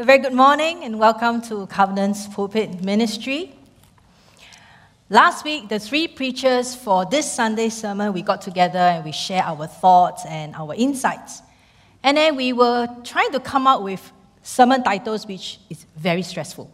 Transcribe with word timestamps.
A 0.00 0.02
very 0.02 0.18
good 0.18 0.32
morning 0.32 0.82
and 0.82 0.98
welcome 0.98 1.42
to 1.42 1.66
Covenant's 1.66 2.26
Pulpit 2.26 2.82
Ministry. 2.82 3.54
Last 5.10 5.44
week, 5.44 5.68
the 5.68 5.78
three 5.78 6.08
preachers 6.08 6.74
for 6.74 7.04
this 7.04 7.30
Sunday 7.30 7.68
sermon, 7.68 8.14
we 8.14 8.22
got 8.22 8.40
together 8.40 8.78
and 8.78 9.04
we 9.04 9.12
shared 9.12 9.44
our 9.44 9.66
thoughts 9.66 10.24
and 10.24 10.54
our 10.56 10.74
insights. 10.74 11.42
And 12.02 12.16
then 12.16 12.34
we 12.34 12.54
were 12.54 12.88
trying 13.04 13.30
to 13.32 13.40
come 13.40 13.66
up 13.66 13.82
with 13.82 14.10
sermon 14.42 14.82
titles, 14.82 15.26
which 15.26 15.60
is 15.68 15.84
very 15.98 16.22
stressful. 16.22 16.72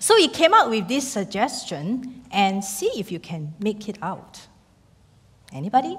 So 0.00 0.16
we 0.16 0.26
came 0.26 0.52
up 0.52 0.70
with 0.70 0.88
this 0.88 1.06
suggestion 1.06 2.24
and 2.32 2.64
see 2.64 2.90
if 2.96 3.12
you 3.12 3.20
can 3.20 3.54
make 3.60 3.88
it 3.88 3.98
out. 4.02 4.40
Anybody? 5.52 5.96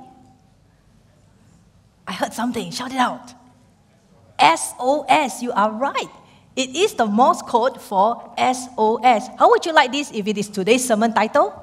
I 2.05 2.12
heard 2.12 2.34
something, 2.34 2.70
shout 2.71 2.91
it 2.91 2.98
out. 2.98 3.34
SOS, 4.39 5.41
you 5.41 5.51
are 5.51 5.71
right. 5.71 6.09
It 6.55 6.76
is 6.76 6.93
the 6.93 7.05
Morse 7.05 7.41
code 7.41 7.82
for 7.82 8.34
SOS. 8.37 9.27
How 9.37 9.49
would 9.49 9.65
you 9.65 9.73
like 9.73 9.91
this 9.91 10.12
if 10.12 10.27
it 10.27 10.37
is 10.37 10.48
today's 10.48 10.87
sermon 10.87 11.13
title? 11.13 11.54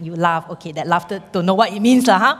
You 0.00 0.16
laugh, 0.16 0.50
okay, 0.50 0.72
that 0.72 0.86
laughter 0.86 1.22
don't 1.32 1.46
know 1.46 1.54
what 1.54 1.72
it 1.72 1.80
means, 1.80 2.06
lah, 2.06 2.18
huh? 2.18 2.36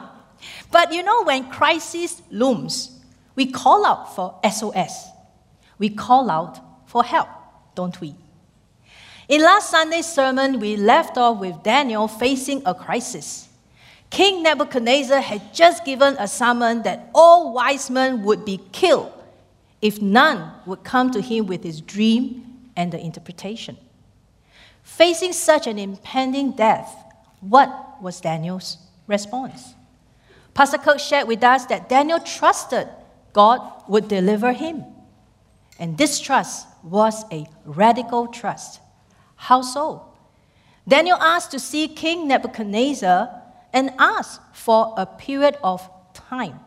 But 0.70 0.93
you 0.93 1.03
know, 1.03 1.23
when 1.25 1.48
crisis 1.51 2.20
looms, 2.31 3.01
we 3.37 3.47
call 3.47 3.87
out 3.87 4.15
for 4.15 4.39
SOS. 4.45 5.09
We 5.78 5.91
call 5.91 6.31
out 6.31 6.61
for 6.87 7.03
help, 7.05 7.28
don't 7.75 7.98
we? 8.00 8.15
In 9.28 9.41
last 9.41 9.71
Sunday's 9.71 10.06
sermon, 10.06 10.61
we 10.61 10.77
left 10.77 11.17
off 11.17 11.39
with 11.39 11.62
Daniel 11.62 12.06
facing 12.09 12.62
a 12.67 12.75
crisis. 12.75 13.48
King 14.15 14.45
Nebuchadnezzar 14.45 15.20
had 15.20 15.53
just 15.53 15.84
given 15.84 16.15
a 16.20 16.29
summon 16.29 16.84
that 16.84 17.11
all 17.12 17.53
wise 17.53 17.91
men 17.91 18.23
would 18.23 18.45
be 18.45 18.61
killed 18.71 19.12
if 19.83 20.01
none 20.01 20.53
would 20.67 20.84
come 20.84 21.11
to 21.11 21.21
him 21.21 21.47
with 21.47 21.65
his 21.65 21.81
dream 21.81 22.61
and 22.77 22.93
the 22.93 23.01
interpretation. 23.01 23.77
Facing 24.84 25.33
such 25.33 25.67
an 25.67 25.81
impending 25.81 26.53
death, 26.53 26.95
what 27.41 28.01
was 28.01 28.21
Daniel's 28.21 28.77
response? 29.09 29.75
Pastor 30.55 30.78
Kirk 30.78 31.01
shared 31.01 31.27
with 31.27 31.43
us 31.43 31.67
that 31.67 31.89
Daniel 31.89 32.21
trusted 32.21 32.87
God 33.33 33.61
would 33.89 34.06
deliver 34.06 34.53
him. 34.53 34.84
And 35.77 35.99
this 35.99 36.21
trust 36.21 36.69
was 36.84 37.25
a 37.33 37.47
radical 37.65 38.28
trust. 38.28 38.78
How 39.34 39.62
so? 39.62 40.05
Daniel 40.87 41.19
asked 41.21 41.51
to 41.51 41.59
see 41.59 41.89
King 41.89 42.28
Nebuchadnezzar 42.28 43.41
and 43.75 43.91
asked 43.98 44.41
for 44.55 44.94
a 44.97 45.05
period 45.05 45.58
of 45.62 45.91
time 46.14 46.61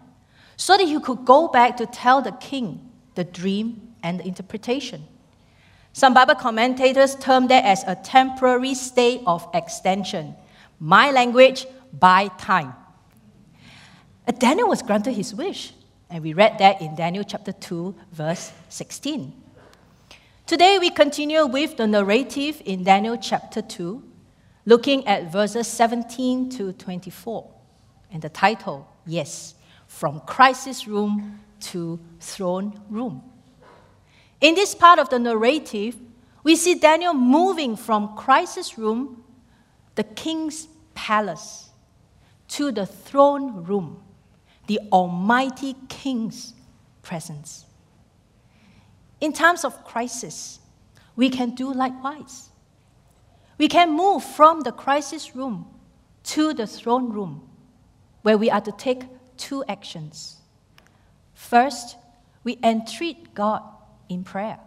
so 0.58 0.78
that 0.78 0.86
he 0.86 1.00
could 1.00 1.26
go 1.26 1.48
back 1.48 1.78
to 1.78 1.88
tell 1.88 2.22
the 2.22 2.34
king 2.34 2.92
the 3.16 3.24
dream 3.24 3.94
and 4.04 4.20
the 4.20 4.28
interpretation. 4.28 5.08
Some 5.94 6.14
Bible 6.14 6.36
commentators 6.36 7.16
term 7.16 7.48
that 7.48 7.66
as 7.66 7.84
a 7.88 7.96
temporary 7.96 8.76
stay 8.76 9.24
of 9.26 9.48
extension. 9.56 10.36
My 10.80 11.10
language, 11.10 11.66
buy 11.92 12.28
time. 12.38 12.76
Uh, 14.28 14.34
Daniel 14.34 14.68
was 14.68 14.84
granted 14.84 15.14
his 15.14 15.34
wish, 15.34 15.74
and 16.10 16.22
we 16.22 16.34
read 16.34 16.60
that 16.60 16.82
in 16.82 16.96
Daniel 16.96 17.24
chapter 17.24 17.52
2, 17.52 17.96
verse 18.12 18.52
16. 18.70 19.34
Today 20.46 20.78
we 20.78 20.92
continue 20.92 21.46
with 21.48 21.78
the 21.78 21.88
narrative 21.88 22.62
in 22.64 22.84
Daniel 22.84 23.18
chapter 23.18 23.62
2, 23.62 24.04
looking 24.68 25.08
at 25.08 25.32
verses 25.32 25.66
17 25.66 26.50
to 26.50 26.74
24. 26.74 27.50
And 28.12 28.22
the 28.22 28.28
title, 28.28 28.86
yes, 29.06 29.56
from 29.88 30.20
crisis 30.20 30.86
room 30.86 31.40
to 31.62 31.98
throne 32.20 32.80
room. 32.90 33.24
In 34.42 34.56
this 34.56 34.76
part 34.76 35.00
of 35.00 35.10
the 35.10 35.20
narrative, 35.20 35.96
we 36.44 36.58
see 36.58 36.76
Daniel 36.76 37.14
moving 37.14 37.78
from 37.78 38.16
crisis 38.18 38.78
room, 38.78 39.24
the 39.96 40.04
king's 40.04 40.68
palace, 40.94 41.70
to 42.50 42.74
the 42.74 42.86
throne 42.86 43.64
room, 43.64 44.04
the 44.68 44.82
Almighty 44.92 45.78
King's 45.88 46.54
presence. 47.04 47.66
In 49.22 49.32
times 49.32 49.64
of 49.64 49.86
crisis, 49.86 50.60
we 51.16 51.30
can 51.30 51.56
do 51.56 51.74
likewise. 51.74 52.50
We 53.58 53.68
can 53.68 53.92
move 53.92 54.24
from 54.24 54.62
the 54.62 54.72
crisis 54.72 55.36
room 55.36 55.68
to 56.24 56.54
the 56.54 56.68
throne 56.68 57.12
room, 57.12 57.48
where 58.22 58.38
we 58.38 58.50
are 58.50 58.62
to 58.62 58.72
take 58.72 59.04
two 59.38 59.64
actions. 59.68 60.38
First, 61.34 61.98
we 62.44 62.60
entreat 62.64 63.34
God 63.34 63.62
in 64.10 64.24
prayer. 64.24 64.60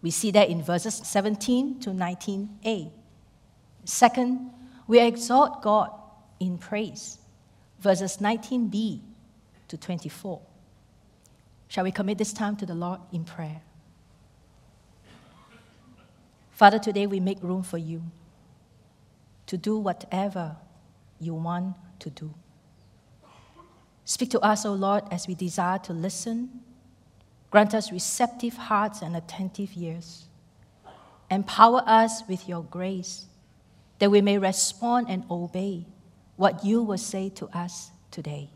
We 0.00 0.10
see 0.10 0.30
that 0.30 0.48
in 0.48 0.62
verses 0.62 0.94
17 0.94 1.80
to 1.80 1.90
19a. 1.90 2.90
Second, 3.84 4.50
we 4.86 5.00
exalt 5.00 5.62
God 5.62 5.90
in 6.40 6.58
praise, 6.58 7.18
verses 7.80 8.18
19b 8.18 9.00
to 9.68 9.76
24. 9.76 10.40
Shall 11.68 11.84
we 11.84 11.90
commit 11.90 12.18
this 12.18 12.32
time 12.32 12.56
to 12.56 12.66
the 12.66 12.74
Lord 12.74 13.00
in 13.12 13.24
prayer? 13.24 13.60
Father, 16.58 16.80
today 16.80 17.06
we 17.06 17.20
make 17.20 17.40
room 17.40 17.62
for 17.62 17.78
you 17.78 18.02
to 19.46 19.56
do 19.56 19.78
whatever 19.78 20.56
you 21.20 21.32
want 21.32 21.76
to 22.00 22.10
do. 22.10 22.34
Speak 24.04 24.30
to 24.30 24.40
us, 24.40 24.66
O 24.66 24.72
Lord, 24.72 25.04
as 25.12 25.28
we 25.28 25.36
desire 25.36 25.78
to 25.78 25.92
listen. 25.92 26.50
Grant 27.52 27.74
us 27.74 27.92
receptive 27.92 28.54
hearts 28.54 29.02
and 29.02 29.14
attentive 29.14 29.70
ears. 29.76 30.26
Empower 31.30 31.84
us 31.86 32.24
with 32.28 32.48
your 32.48 32.64
grace 32.64 33.26
that 34.00 34.10
we 34.10 34.20
may 34.20 34.36
respond 34.36 35.06
and 35.08 35.22
obey 35.30 35.86
what 36.34 36.64
you 36.64 36.82
will 36.82 36.98
say 36.98 37.28
to 37.28 37.46
us 37.56 37.92
today. 38.10 38.50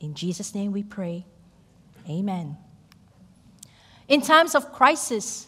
In 0.00 0.14
Jesus' 0.14 0.54
name 0.54 0.72
we 0.72 0.82
pray. 0.82 1.26
Amen. 2.08 2.56
In 4.08 4.22
times 4.22 4.54
of 4.54 4.72
crisis, 4.72 5.47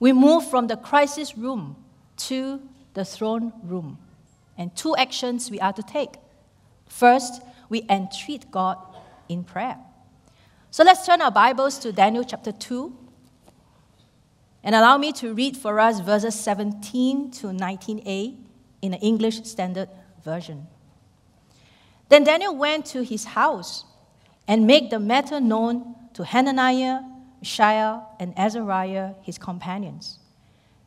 we 0.00 0.12
move 0.12 0.48
from 0.48 0.66
the 0.66 0.76
crisis 0.76 1.36
room 1.36 1.76
to 2.16 2.60
the 2.94 3.04
throne 3.04 3.52
room. 3.62 3.98
And 4.56 4.74
two 4.74 4.96
actions 4.96 5.50
we 5.50 5.60
are 5.60 5.72
to 5.72 5.82
take. 5.82 6.16
First, 6.88 7.42
we 7.68 7.84
entreat 7.88 8.50
God 8.50 8.78
in 9.28 9.44
prayer. 9.44 9.78
So 10.70 10.84
let's 10.84 11.06
turn 11.06 11.22
our 11.22 11.30
Bibles 11.30 11.78
to 11.80 11.92
Daniel 11.92 12.24
chapter 12.24 12.52
2. 12.52 12.96
And 14.64 14.74
allow 14.74 14.98
me 14.98 15.12
to 15.12 15.32
read 15.32 15.56
for 15.56 15.78
us 15.78 16.00
verses 16.00 16.34
17 16.34 17.30
to 17.32 17.46
19a 17.48 18.36
in 18.82 18.90
the 18.90 18.98
English 18.98 19.44
Standard 19.44 19.88
Version. 20.24 20.66
Then 22.08 22.24
Daniel 22.24 22.54
went 22.54 22.86
to 22.86 23.02
his 23.02 23.24
house 23.24 23.84
and 24.46 24.66
made 24.66 24.90
the 24.90 24.98
matter 24.98 25.40
known 25.40 25.94
to 26.14 26.24
Hananiah, 26.24 27.00
Mishael, 27.40 28.14
and 28.18 28.36
Azariah, 28.38 29.14
his 29.22 29.38
companions, 29.38 30.18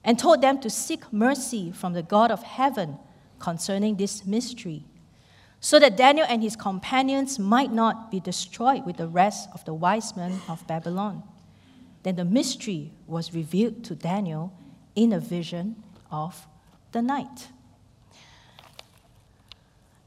and 0.04 0.18
told 0.18 0.42
them 0.42 0.60
to 0.60 0.70
seek 0.70 1.12
mercy 1.14 1.72
from 1.72 1.94
the 1.94 2.04
God 2.04 2.32
of 2.32 2.44
heaven 2.44 2.98
concerning 3.40 3.96
this 3.96 4.26
mystery, 4.26 4.86
so 5.60 5.80
that 5.80 5.96
Daniel 5.96 6.26
and 6.28 6.42
his 6.42 6.56
companions 6.56 7.38
might 7.38 7.72
not 7.72 8.10
be 8.12 8.20
destroyed 8.20 8.86
with 8.86 8.98
the 8.98 9.08
rest 9.08 9.50
of 9.54 9.64
the 9.66 9.74
wise 9.74 10.16
men 10.16 10.42
of 10.50 10.66
Babylon. 10.68 11.24
Then 12.04 12.16
the 12.16 12.26
mystery 12.26 12.92
was 13.06 13.34
revealed 13.34 13.84
to 13.86 13.96
Daniel 13.96 14.52
in 14.96 15.14
a 15.14 15.20
vision 15.20 15.76
of 16.12 16.48
the 16.92 17.02
night. 17.02 17.48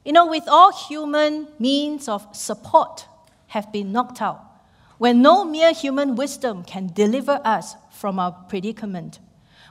You 0.05 0.13
know, 0.13 0.27
with 0.27 0.45
all 0.49 0.73
human 0.73 1.49
means 1.59 2.09
of 2.09 2.27
support 2.37 3.07
have 3.49 3.73
been 3.73 3.93
knocked 3.93 4.21
out, 4.21 4.45
when 5.05 5.21
no 5.21 5.45
mere 5.45 5.75
human 5.75 6.17
wisdom 6.17 6.65
can 6.65 6.87
deliver 6.95 7.39
us 7.45 7.77
from 7.91 8.19
our 8.19 8.33
predicament, 8.49 9.19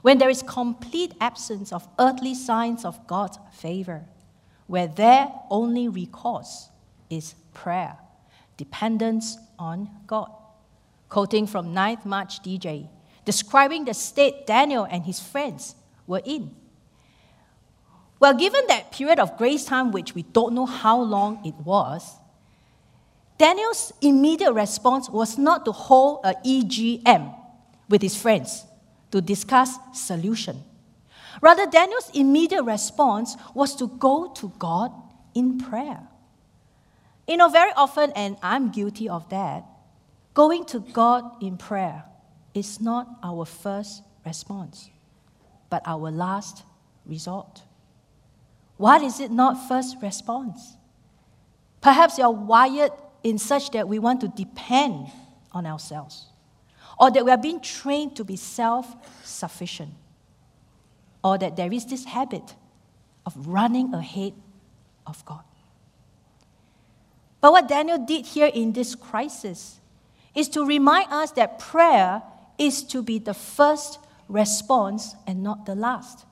when 0.02 0.18
there 0.18 0.30
is 0.30 0.44
complete 0.44 1.12
absence 1.20 1.72
of 1.72 1.88
earthly 1.98 2.36
signs 2.36 2.84
of 2.84 3.04
God's 3.08 3.40
favor, 3.50 4.04
where 4.68 4.86
their 4.86 5.26
only 5.50 5.88
recourse 5.88 6.68
is 7.10 7.34
prayer, 7.52 7.96
dependence 8.56 9.36
on 9.58 9.90
God. 10.06 10.30
Quoting 11.08 11.48
from 11.48 11.74
9th 11.74 12.04
March 12.04 12.40
DJ, 12.40 12.88
describing 13.24 13.86
the 13.86 13.94
state 13.94 14.46
Daniel 14.46 14.86
and 14.88 15.02
his 15.02 15.18
friends 15.18 15.74
were 16.06 16.22
in. 16.24 16.54
Well, 18.20 18.34
given 18.34 18.68
that 18.68 18.92
period 18.92 19.18
of 19.18 19.36
grace 19.36 19.64
time, 19.64 19.90
which 19.90 20.14
we 20.14 20.22
don't 20.22 20.54
know 20.54 20.66
how 20.66 21.00
long 21.00 21.44
it 21.44 21.56
was, 21.56 22.20
Daniel's 23.36 23.92
immediate 24.00 24.52
response 24.52 25.10
was 25.10 25.36
not 25.36 25.64
to 25.64 25.72
hold 25.72 26.20
a 26.24 26.34
EGM 26.46 27.34
with 27.88 28.02
his 28.02 28.16
friends 28.16 28.64
to 29.10 29.20
discuss 29.20 29.76
solution. 29.92 30.62
Rather, 31.40 31.66
Daniel's 31.66 32.10
immediate 32.14 32.62
response 32.62 33.36
was 33.54 33.74
to 33.76 33.88
go 33.88 34.32
to 34.36 34.52
God 34.58 34.92
in 35.34 35.58
prayer. 35.58 36.00
You 37.26 37.36
know, 37.36 37.48
very 37.48 37.72
often, 37.76 38.12
and 38.14 38.36
I'm 38.42 38.70
guilty 38.70 39.08
of 39.08 39.28
that, 39.30 39.64
going 40.32 40.64
to 40.66 40.80
God 40.80 41.24
in 41.42 41.56
prayer 41.56 42.04
is 42.54 42.80
not 42.80 43.08
our 43.22 43.44
first 43.44 44.02
response, 44.24 44.90
but 45.70 45.82
our 45.86 46.10
last 46.10 46.62
resort. 47.04 47.62
What 48.76 49.02
is 49.02 49.20
it 49.20 49.30
not 49.30 49.68
first 49.68 49.96
response? 50.02 50.76
Perhaps 51.80 52.18
you're 52.18 52.30
wired 52.30 52.92
in 53.24 53.38
such 53.38 53.72
that 53.72 53.88
we 53.88 53.98
want 53.98 54.20
to 54.20 54.28
depend 54.28 55.08
on 55.50 55.66
ourselves, 55.66 56.26
or 57.00 57.10
that 57.10 57.24
we 57.24 57.30
are 57.32 57.38
being 57.38 57.60
trained 57.60 58.14
to 58.16 58.24
be 58.24 58.36
self 58.36 58.94
sufficient, 59.24 59.90
or 61.24 61.36
that 61.38 61.56
there 61.56 61.72
is 61.72 61.86
this 61.86 62.04
habit 62.04 62.54
of 63.26 63.34
running 63.48 63.92
ahead 63.92 64.34
of 65.06 65.24
God. 65.24 65.42
But 67.40 67.52
what 67.52 67.68
Daniel 67.68 67.98
did 67.98 68.26
here 68.26 68.50
in 68.52 68.72
this 68.72 68.94
crisis 68.94 69.80
is 70.34 70.48
to 70.50 70.64
remind 70.64 71.12
us 71.12 71.32
that 71.32 71.58
prayer 71.58 72.22
is 72.58 72.82
to 72.84 73.02
be 73.02 73.18
the 73.18 73.34
first 73.34 73.98
response 74.28 75.14
and 75.26 75.42
not 75.42 75.66
the 75.66 75.74
last. 75.74 76.24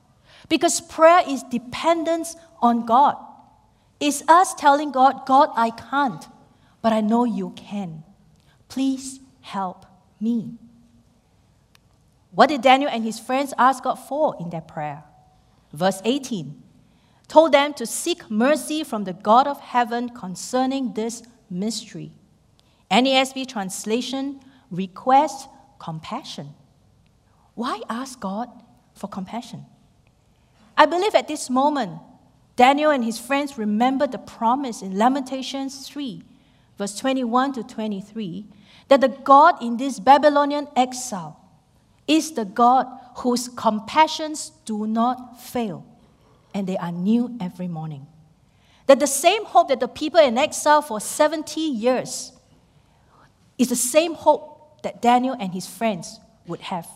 Because 0.49 0.81
prayer 0.81 1.23
is 1.27 1.43
dependence 1.45 2.37
on 2.61 2.87
God. 2.87 3.17
It's 4.01 4.23
us 4.27 4.55
telling 4.55 4.91
God, 4.91 5.27
God, 5.27 5.51
I 5.55 5.71
can't, 5.71 6.27
but 6.83 6.93
I 6.93 7.01
know 7.01 7.25
you 7.25 7.51
can. 7.57 8.05
Please 8.69 9.21
help 9.41 9.87
me. 10.21 10.59
What 12.33 12.49
did 12.49 12.63
Daniel 12.63 12.91
and 12.91 13.05
his 13.05 13.19
friends 13.19 13.55
ask 13.57 13.85
God 13.85 13.95
for 13.97 14.37
in 14.41 14.51
their 14.51 14.61
prayer? 14.61 15.05
Verse 15.73 16.03
18 16.05 16.63
told 17.29 17.53
them 17.53 17.73
to 17.73 17.87
seek 17.87 18.31
mercy 18.31 18.85
from 18.85 19.05
the 19.05 19.13
God 19.15 19.47
of 19.47 19.59
heaven 19.59 20.11
concerning 20.11 20.93
this 20.93 21.23
mystery. 21.49 22.13
NASB 22.91 23.49
translation 23.49 24.39
request 24.71 25.49
compassion. 25.79 26.53
Why 27.55 27.81
ask 27.89 28.21
God 28.21 28.51
for 28.93 29.09
compassion? 29.09 29.65
I 30.77 30.85
believe 30.85 31.15
at 31.15 31.27
this 31.27 31.49
moment, 31.49 32.01
Daniel 32.57 32.91
and 32.91 33.03
his 33.03 33.19
friends 33.19 33.57
remember 33.57 34.07
the 34.07 34.19
promise 34.19 34.83
in 34.83 34.99
Lamentations 34.99 35.89
3, 35.89 36.23
verse 36.79 36.95
21 36.99 37.53
to 37.55 37.63
23, 37.63 38.47
that 38.89 39.01
the 39.01 39.09
God 39.09 39.63
in 39.63 39.77
this 39.77 39.99
Babylonian 40.01 40.69
exile 40.77 41.39
is 42.07 42.33
the 42.33 42.45
God 42.45 42.87
whose 43.17 43.49
compassions 43.49 44.51
do 44.65 44.87
not 44.87 45.41
fail 45.41 45.87
and 46.55 46.67
they 46.67 46.77
are 46.77 46.93
new 46.93 47.37
every 47.41 47.69
morning. 47.69 48.07
That 48.87 49.01
the 49.01 49.07
same 49.07 49.45
hope 49.45 49.69
that 49.69 49.81
the 49.81 49.89
people 49.89 50.21
in 50.21 50.37
exile 50.37 50.83
for 50.83 51.01
70 51.01 51.61
years 51.61 52.33
is 53.59 53.69
the 53.69 53.77
same 53.77 54.15
hope 54.15 54.83
that 54.83 55.01
Daniel 55.01 55.37
and 55.39 55.53
his 55.53 55.67
friends 55.67 56.19
would 56.47 56.61
have, 56.61 56.89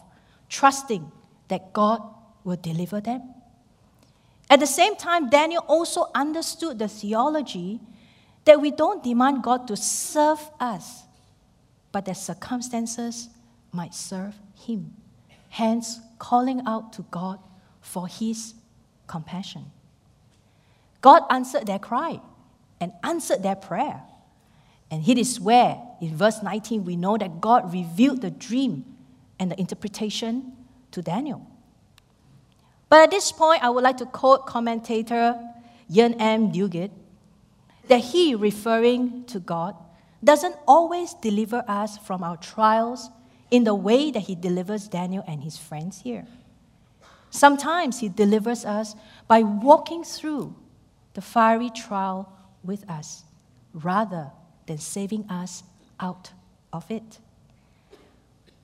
trusting 0.49 1.11
that 1.49 1.73
God 1.73 2.03
will 2.45 2.57
deliver 2.57 3.01
them. 3.01 3.23
At 4.51 4.61
the 4.61 4.67
same 4.67 4.97
time, 4.97 5.31
Daniel 5.31 5.65
also 5.67 6.07
understood 6.15 6.79
the 6.79 6.89
theology 6.89 7.81
that 8.47 8.61
we 8.61 8.71
don't 8.71 9.05
demand 9.05 9.43
God 9.43 9.69
to 9.69 9.77
serve 9.77 10.41
us, 10.59 11.03
but 11.93 12.07
that 12.07 12.17
circumstances 12.17 13.29
might 13.73 13.95
serve 13.95 14.35
him. 14.55 14.95
Hence, 15.51 16.01
calling 16.19 16.63
out 16.67 16.93
to 16.95 17.03
God 17.11 17.39
for 17.81 18.09
his 18.09 18.55
compassion. 19.07 19.67
God 21.01 21.23
answered 21.31 21.67
their 21.67 21.79
cry 21.79 22.21
and 22.81 22.93
answered 23.03 23.43
their 23.43 23.57
prayer. 23.57 24.03
And 24.91 25.07
it 25.07 25.19
is 25.19 25.41
where, 25.41 25.81
in 26.01 26.17
verse 26.17 26.43
19, 26.43 26.85
we 26.85 26.97
know 26.97 27.17
that 27.17 27.41
God 27.41 27.73
revealed 27.73 28.23
the 28.23 28.31
dream 28.31 28.85
and 29.39 29.51
the 29.51 29.59
interpretation 29.59 30.53
to 30.93 31.03
Daniel. 31.03 31.47
But 32.89 33.01
at 33.03 33.11
this 33.11 33.33
point, 33.33 33.65
I 33.65 33.71
would 33.71 33.83
like 33.83 33.97
to 33.97 34.07
quote 34.07 34.47
commentator 34.47 35.39
Iain 35.91 36.15
M. 36.21 36.53
Duguid 36.53 36.91
that 37.89 37.99
he, 38.01 38.35
referring 38.35 39.25
to 39.27 39.39
God, 39.39 39.77
doesn't 40.23 40.57
always 40.67 41.15
deliver 41.15 41.65
us 41.69 41.99
from 41.99 42.23
our 42.23 42.37
trials 42.37 43.11
in 43.51 43.65
the 43.65 43.75
way 43.75 44.11
that 44.11 44.23
he 44.23 44.35
delivers 44.35 44.89
Daniel 44.89 45.23
and 45.27 45.43
his 45.43 45.57
friends 45.57 46.01
here. 46.03 46.27
Sometimes 47.37 48.01
He 48.01 48.09
delivers 48.09 48.65
us 48.65 48.95
by 49.29 49.43
walking 49.43 50.05
through 50.05 50.55
the 51.13 51.21
fiery 51.21 51.69
trial 51.69 52.33
with 52.65 52.89
us 52.89 53.25
rather 53.75 54.31
than 54.67 54.79
saving 54.79 55.29
us 55.29 55.63
out 56.01 56.33
of 56.73 56.91
it. 56.91 57.19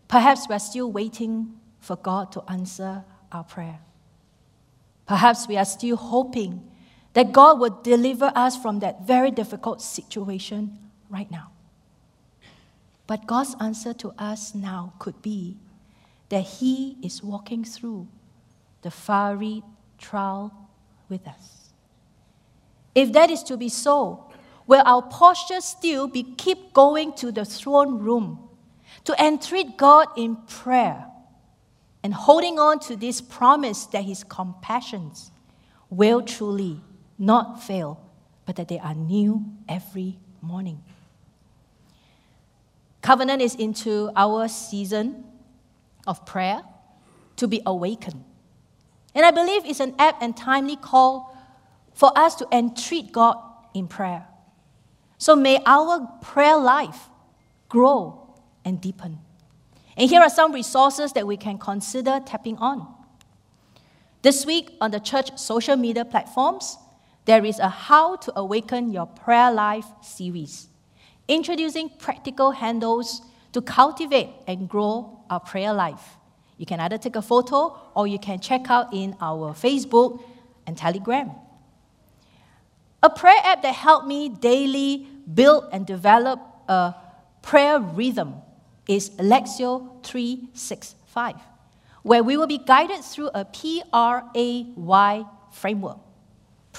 Perhaps 0.09 0.49
we're 0.49 0.59
still 0.59 0.91
waiting 0.91 1.53
for 1.81 1.97
God 1.97 2.33
to 2.33 2.43
answer 2.49 3.05
our 3.31 3.45
prayer. 3.45 3.79
Perhaps 5.07 5.49
we 5.49 5.59
are 5.59 5.67
still 5.67 5.97
hoping 5.97 6.63
that 7.15 7.33
God 7.33 7.61
will 7.61 7.81
deliver 7.83 8.33
us 8.35 8.57
from 8.57 8.81
that 8.81 9.07
very 9.07 9.31
difficult 9.31 9.83
situation 9.83 10.79
right 11.11 11.31
now. 11.31 11.51
But 13.07 13.27
God's 13.27 13.55
answer 13.61 13.93
to 13.95 14.13
us 14.19 14.55
now 14.55 14.95
could 14.99 15.21
be 15.21 15.59
that 16.31 16.43
He 16.43 16.97
is 17.03 17.23
walking 17.23 17.65
through 17.65 18.09
the 18.81 18.91
fiery 18.91 19.63
trial 19.99 20.53
with 21.09 21.27
us. 21.29 21.73
If 22.95 23.13
that 23.13 23.31
is 23.31 23.43
to 23.45 23.57
be 23.57 23.69
so, 23.69 24.31
will 24.67 24.83
our 24.87 25.03
posture 25.03 25.61
still 25.61 26.09
be 26.09 26.23
keep 26.23 26.73
going 26.73 27.13
to 27.15 27.33
the 27.33 27.45
throne 27.45 27.99
room 27.99 28.49
to 29.05 29.15
entreat 29.23 29.77
God 29.77 30.09
in 30.17 30.37
prayer 30.37 31.07
and 32.03 32.15
holding 32.15 32.59
on 32.59 32.81
to 32.81 32.97
this 32.97 33.21
promise 33.21 33.87
that 33.87 34.05
His 34.05 34.25
compassions 34.25 35.31
will 35.91 36.23
truly 36.23 36.81
not 37.19 37.63
fail, 37.63 38.01
but 38.47 38.57
that 38.57 38.69
they 38.69 38.79
are 38.79 38.95
new 38.95 39.45
every 39.69 40.19
morning? 40.41 40.83
Covenant 43.01 43.43
is 43.43 43.55
into 43.55 44.11
our 44.15 44.49
season 44.49 45.25
of 46.07 46.25
prayer 46.25 46.63
to 47.37 47.49
be 47.49 47.61
awakened 47.67 48.25
and 49.15 49.27
I 49.27 49.31
believe 49.31 49.65
it's 49.65 49.81
an 49.81 49.95
apt 49.99 50.23
and 50.23 50.37
timely 50.37 50.77
call 50.77 51.37
for 51.95 52.17
us 52.17 52.35
to 52.37 52.49
entreat 52.51 53.13
God 53.13 53.37
in 53.75 53.87
prayer. 53.89 54.27
So 55.19 55.37
may 55.37 55.59
our 55.67 56.09
prayer 56.23 56.57
life 56.57 57.09
grow 57.69 58.35
and 58.65 58.81
deepen. 58.81 59.19
And 59.97 60.09
here 60.09 60.23
are 60.23 60.31
some 60.31 60.53
resources 60.53 61.13
that 61.13 61.27
we 61.27 61.37
can 61.37 61.59
consider 61.59 62.21
tapping 62.25 62.57
on. 62.59 62.87
This 64.23 64.47
week 64.47 64.71
on 64.81 64.91
the 64.91 65.01
church 65.01 65.37
social 65.39 65.77
media 65.77 66.05
platforms, 66.05 66.79
there 67.25 67.45
is 67.45 67.59
a 67.59 67.69
How 67.69 68.17
to 68.17 68.33
Awaken 68.37 68.93
Your 68.93 69.07
Prayer 69.07 69.53
Life 69.53 69.87
series, 70.03 70.69
introducing 71.29 71.89
practical 71.89 72.51
handles 72.51 73.23
to 73.53 73.63
cultivate 73.63 74.31
and 74.47 74.69
grow 74.69 75.21
our 75.31 75.41
prayer 75.41 75.73
life. 75.73 76.17
You 76.57 76.67
can 76.67 76.81
either 76.81 76.99
take 76.99 77.17
a 77.17 77.23
photo 77.23 77.79
or 77.95 78.07
you 78.07 78.19
can 78.19 78.41
check 78.41 78.71
out 78.71 78.93
in 78.93 79.17
our 79.21 79.55
Facebook 79.55 80.23
and 80.67 80.77
Telegram. 80.77 81.31
A 83.03 83.11
prayer 83.11 83.41
app 83.45 83.63
that 83.63 83.75
helped 83.75 84.07
me 84.07 84.29
daily 84.29 85.07
build 85.33 85.69
and 85.73 85.87
develop 85.87 86.41
a 86.69 86.95
prayer 87.41 87.81
rhythm 87.81 88.35
is 88.89 89.11
Lectio 89.11 90.03
365, 90.05 91.37
where 92.03 92.23
we 92.23 92.37
will 92.37 92.47
be 92.47 92.59
guided 92.59 93.03
through 93.05 93.31
a 93.35 93.45
P 93.45 93.83
R 93.93 94.25
A 94.35 94.63
Y 94.77 95.25
framework. 95.53 95.99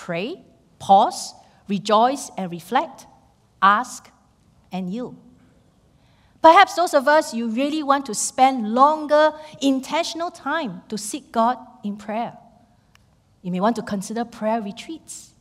Pray, 0.03 0.43
pause, 0.79 1.33
rejoice 1.69 2.29
and 2.37 2.51
reflect, 2.51 3.07
ask 3.61 4.09
and 4.69 4.91
yield. 4.91 5.15
Perhaps 6.41 6.75
those 6.75 6.93
of 6.93 7.07
us, 7.07 7.33
you 7.33 7.47
really 7.47 7.81
want 7.83 8.05
to 8.07 8.13
spend 8.13 8.73
longer, 8.73 9.31
intentional 9.61 10.29
time 10.29 10.81
to 10.89 10.97
seek 10.97 11.31
God 11.31 11.57
in 11.85 11.95
prayer. 11.95 12.37
You 13.41 13.51
may 13.51 13.61
want 13.61 13.77
to 13.77 13.81
consider 13.81 14.25
prayer 14.25 14.61
retreats. 14.61 15.35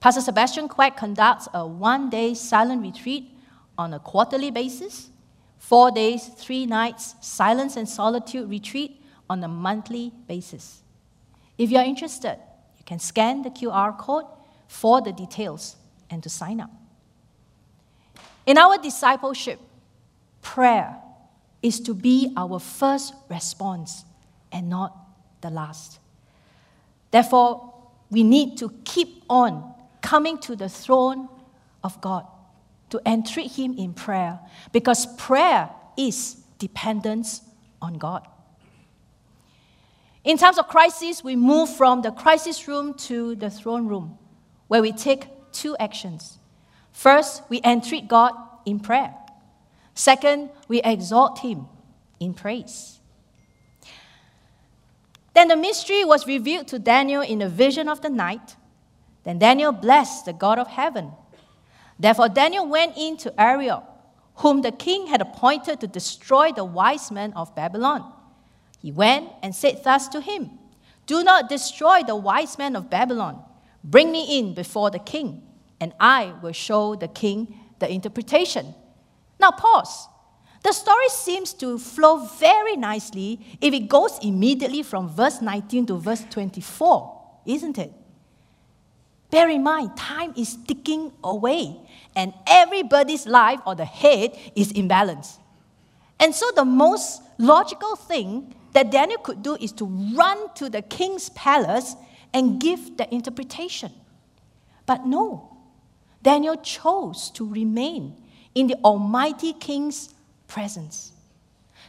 Pastor 0.00 0.20
Sebastian 0.20 0.68
Quack 0.68 0.98
conducts 0.98 1.48
a 1.54 1.66
one 1.66 2.10
day 2.10 2.34
silent 2.34 2.82
retreat 2.82 3.30
on 3.78 3.94
a 3.94 3.98
quarterly 3.98 4.50
basis 4.50 5.08
Four 5.62 5.92
days, 5.92 6.26
three 6.26 6.66
nights, 6.66 7.14
silence 7.20 7.76
and 7.76 7.88
solitude 7.88 8.50
retreat 8.50 9.00
on 9.30 9.44
a 9.44 9.48
monthly 9.48 10.12
basis. 10.26 10.82
If 11.56 11.70
you 11.70 11.78
are 11.78 11.84
interested, 11.84 12.36
you 12.82 12.84
can 12.84 12.98
scan 12.98 13.42
the 13.42 13.50
QR 13.50 13.96
code 13.96 14.24
for 14.66 15.00
the 15.00 15.12
details 15.12 15.76
and 16.10 16.20
to 16.20 16.28
sign 16.28 16.60
up. 16.60 16.70
In 18.44 18.58
our 18.58 18.76
discipleship, 18.76 19.60
prayer 20.40 20.96
is 21.62 21.78
to 21.78 21.94
be 21.94 22.32
our 22.36 22.58
first 22.58 23.14
response 23.28 24.04
and 24.50 24.68
not 24.68 24.96
the 25.42 25.50
last. 25.50 26.00
Therefore, 27.12 27.72
we 28.10 28.24
need 28.24 28.58
to 28.58 28.72
keep 28.84 29.22
on 29.30 29.74
coming 30.00 30.38
to 30.38 30.56
the 30.56 30.68
throne 30.68 31.28
of 31.84 32.00
God 32.00 32.26
to 32.90 33.00
entreat 33.06 33.52
Him 33.52 33.78
in 33.78 33.94
prayer 33.94 34.40
because 34.72 35.06
prayer 35.14 35.70
is 35.96 36.34
dependence 36.58 37.42
on 37.80 37.94
God. 37.94 38.26
In 40.24 40.38
times 40.38 40.58
of 40.58 40.68
crisis, 40.68 41.24
we 41.24 41.34
move 41.34 41.68
from 41.74 42.02
the 42.02 42.12
crisis 42.12 42.68
room 42.68 42.94
to 42.94 43.34
the 43.34 43.50
throne 43.50 43.88
room 43.88 44.18
where 44.68 44.80
we 44.80 44.92
take 44.92 45.26
two 45.52 45.76
actions. 45.78 46.38
First, 46.92 47.42
we 47.48 47.60
entreat 47.64 48.08
God 48.08 48.32
in 48.64 48.78
prayer. 48.78 49.14
Second, 49.94 50.50
we 50.68 50.80
exalt 50.82 51.40
Him 51.40 51.66
in 52.20 52.34
praise. 52.34 53.00
Then 55.34 55.48
the 55.48 55.56
mystery 55.56 56.04
was 56.04 56.26
revealed 56.26 56.68
to 56.68 56.78
Daniel 56.78 57.22
in 57.22 57.42
a 57.42 57.48
vision 57.48 57.88
of 57.88 58.00
the 58.00 58.10
night. 58.10 58.56
Then 59.24 59.38
Daniel 59.38 59.72
blessed 59.72 60.26
the 60.26 60.32
God 60.32 60.58
of 60.58 60.68
heaven. 60.68 61.12
Therefore, 61.98 62.28
Daniel 62.28 62.66
went 62.66 62.96
in 62.96 63.16
to 63.18 63.40
Arioch, 63.40 63.84
whom 64.36 64.62
the 64.62 64.72
king 64.72 65.06
had 65.06 65.20
appointed 65.20 65.80
to 65.80 65.86
destroy 65.86 66.52
the 66.52 66.64
wise 66.64 67.10
men 67.10 67.32
of 67.34 67.54
Babylon. 67.54 68.12
He 68.82 68.90
went 68.90 69.30
and 69.42 69.54
said 69.54 69.82
thus 69.84 70.08
to 70.08 70.20
him 70.20 70.50
Do 71.06 71.22
not 71.22 71.48
destroy 71.48 72.02
the 72.02 72.16
wise 72.16 72.58
men 72.58 72.76
of 72.76 72.90
Babylon. 72.90 73.42
Bring 73.84 74.12
me 74.12 74.38
in 74.38 74.54
before 74.54 74.90
the 74.90 74.98
king, 74.98 75.42
and 75.80 75.92
I 75.98 76.34
will 76.42 76.52
show 76.52 76.94
the 76.94 77.08
king 77.08 77.58
the 77.78 77.90
interpretation. 77.90 78.74
Now, 79.40 79.52
pause. 79.52 80.08
The 80.62 80.72
story 80.72 81.08
seems 81.08 81.52
to 81.54 81.78
flow 81.78 82.24
very 82.26 82.76
nicely 82.76 83.40
if 83.60 83.74
it 83.74 83.88
goes 83.88 84.18
immediately 84.22 84.84
from 84.84 85.08
verse 85.08 85.42
19 85.42 85.86
to 85.86 85.98
verse 85.98 86.24
24, 86.30 87.20
isn't 87.46 87.78
it? 87.78 87.92
Bear 89.30 89.48
in 89.48 89.64
mind, 89.64 89.96
time 89.96 90.32
is 90.36 90.56
ticking 90.68 91.10
away, 91.24 91.80
and 92.14 92.32
everybody's 92.46 93.26
life 93.26 93.58
or 93.66 93.74
the 93.74 93.84
head 93.84 94.38
is 94.54 94.70
in 94.70 94.86
balance. 94.86 95.38
And 96.20 96.32
so, 96.32 96.52
the 96.54 96.64
most 96.64 97.22
logical 97.38 97.96
thing 97.96 98.54
that 98.72 98.90
Daniel 98.90 99.18
could 99.18 99.42
do 99.42 99.56
is 99.56 99.72
to 99.72 99.84
run 99.84 100.52
to 100.54 100.68
the 100.68 100.82
king's 100.82 101.28
palace 101.30 101.94
and 102.32 102.60
give 102.60 102.96
the 102.96 103.12
interpretation. 103.14 103.92
But 104.86 105.06
no, 105.06 105.56
Daniel 106.22 106.56
chose 106.56 107.30
to 107.32 107.48
remain 107.48 108.16
in 108.54 108.66
the 108.66 108.76
Almighty 108.84 109.52
King's 109.52 110.14
presence. 110.46 111.12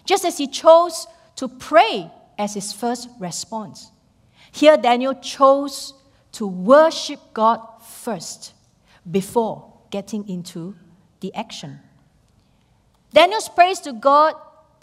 Just 0.05 0.25
as 0.25 0.37
he 0.37 0.47
chose 0.47 1.07
to 1.35 1.47
pray 1.47 2.11
as 2.37 2.53
his 2.53 2.73
first 2.73 3.09
response. 3.19 3.91
Here, 4.51 4.77
Daniel 4.77 5.13
chose 5.15 5.93
to 6.33 6.47
worship 6.47 7.19
God 7.33 7.59
first 7.81 8.53
before 9.09 9.71
getting 9.89 10.27
into 10.27 10.75
the 11.19 11.33
action. 11.33 11.79
Daniel's 13.13 13.49
praise 13.49 13.79
to 13.81 13.93
God 13.93 14.33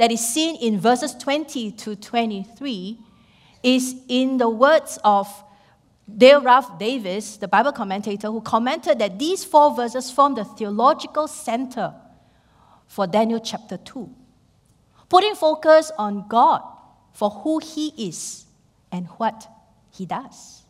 that 0.00 0.10
is 0.10 0.26
seen 0.26 0.56
in 0.56 0.80
verses 0.80 1.12
20 1.12 1.72
to 1.72 1.94
23 1.94 2.98
is 3.62 3.96
in 4.08 4.38
the 4.38 4.48
words 4.48 4.98
of 5.04 5.28
Dale 6.16 6.40
Ralph 6.40 6.78
Davis, 6.78 7.36
the 7.36 7.46
Bible 7.46 7.72
commentator, 7.72 8.28
who 8.28 8.40
commented 8.40 8.98
that 8.98 9.18
these 9.18 9.44
four 9.44 9.76
verses 9.76 10.10
form 10.10 10.36
the 10.36 10.46
theological 10.46 11.28
center 11.28 11.92
for 12.86 13.06
Daniel 13.06 13.40
chapter 13.40 13.76
2, 13.76 14.08
putting 15.10 15.34
focus 15.34 15.92
on 15.98 16.26
God 16.28 16.62
for 17.12 17.28
who 17.28 17.58
He 17.58 17.92
is 17.98 18.46
and 18.90 19.06
what 19.18 19.46
He 19.90 20.06
does. 20.06 20.62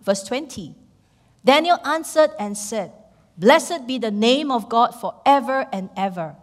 Verse 0.00 0.22
20 0.22 0.74
Daniel 1.44 1.76
answered 1.84 2.30
and 2.38 2.56
said, 2.56 2.92
Blessed 3.36 3.86
be 3.86 3.98
the 3.98 4.10
name 4.10 4.50
of 4.50 4.70
God 4.70 4.92
forever 4.92 5.66
and 5.70 5.90
ever, 5.98 6.34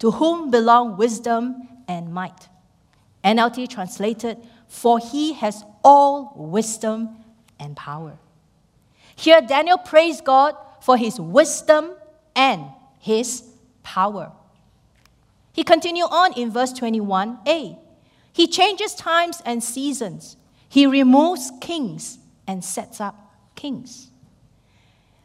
to 0.00 0.10
whom 0.10 0.50
belong 0.50 0.96
wisdom 0.96 1.68
and 1.86 2.12
might. 2.12 2.48
NLT 3.24 3.68
translated, 3.68 4.38
For 4.66 4.98
he 4.98 5.34
has 5.34 5.62
all 5.84 6.32
wisdom 6.36 7.16
and 7.58 7.76
power. 7.76 8.18
Here, 9.14 9.40
Daniel 9.40 9.78
praised 9.78 10.24
God 10.24 10.56
for 10.80 10.96
his 10.96 11.20
wisdom 11.20 11.92
and 12.34 12.64
his 12.98 13.44
power. 13.82 14.32
He 15.52 15.62
continued 15.62 16.08
on 16.10 16.32
in 16.32 16.50
verse 16.50 16.72
21a. 16.72 17.78
He 18.32 18.46
changes 18.46 18.94
times 18.94 19.42
and 19.44 19.62
seasons. 19.62 20.36
He 20.68 20.86
removes 20.86 21.52
kings 21.60 22.18
and 22.46 22.64
sets 22.64 23.00
up 23.00 23.34
kings. 23.54 24.10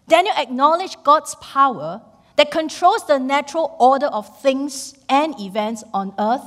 Daniel 0.07 0.35
acknowledged 0.37 1.03
God's 1.03 1.35
power 1.35 2.01
that 2.35 2.51
controls 2.51 3.05
the 3.07 3.17
natural 3.17 3.75
order 3.79 4.07
of 4.07 4.41
things 4.41 4.95
and 5.07 5.39
events 5.39 5.83
on 5.93 6.13
earth 6.19 6.45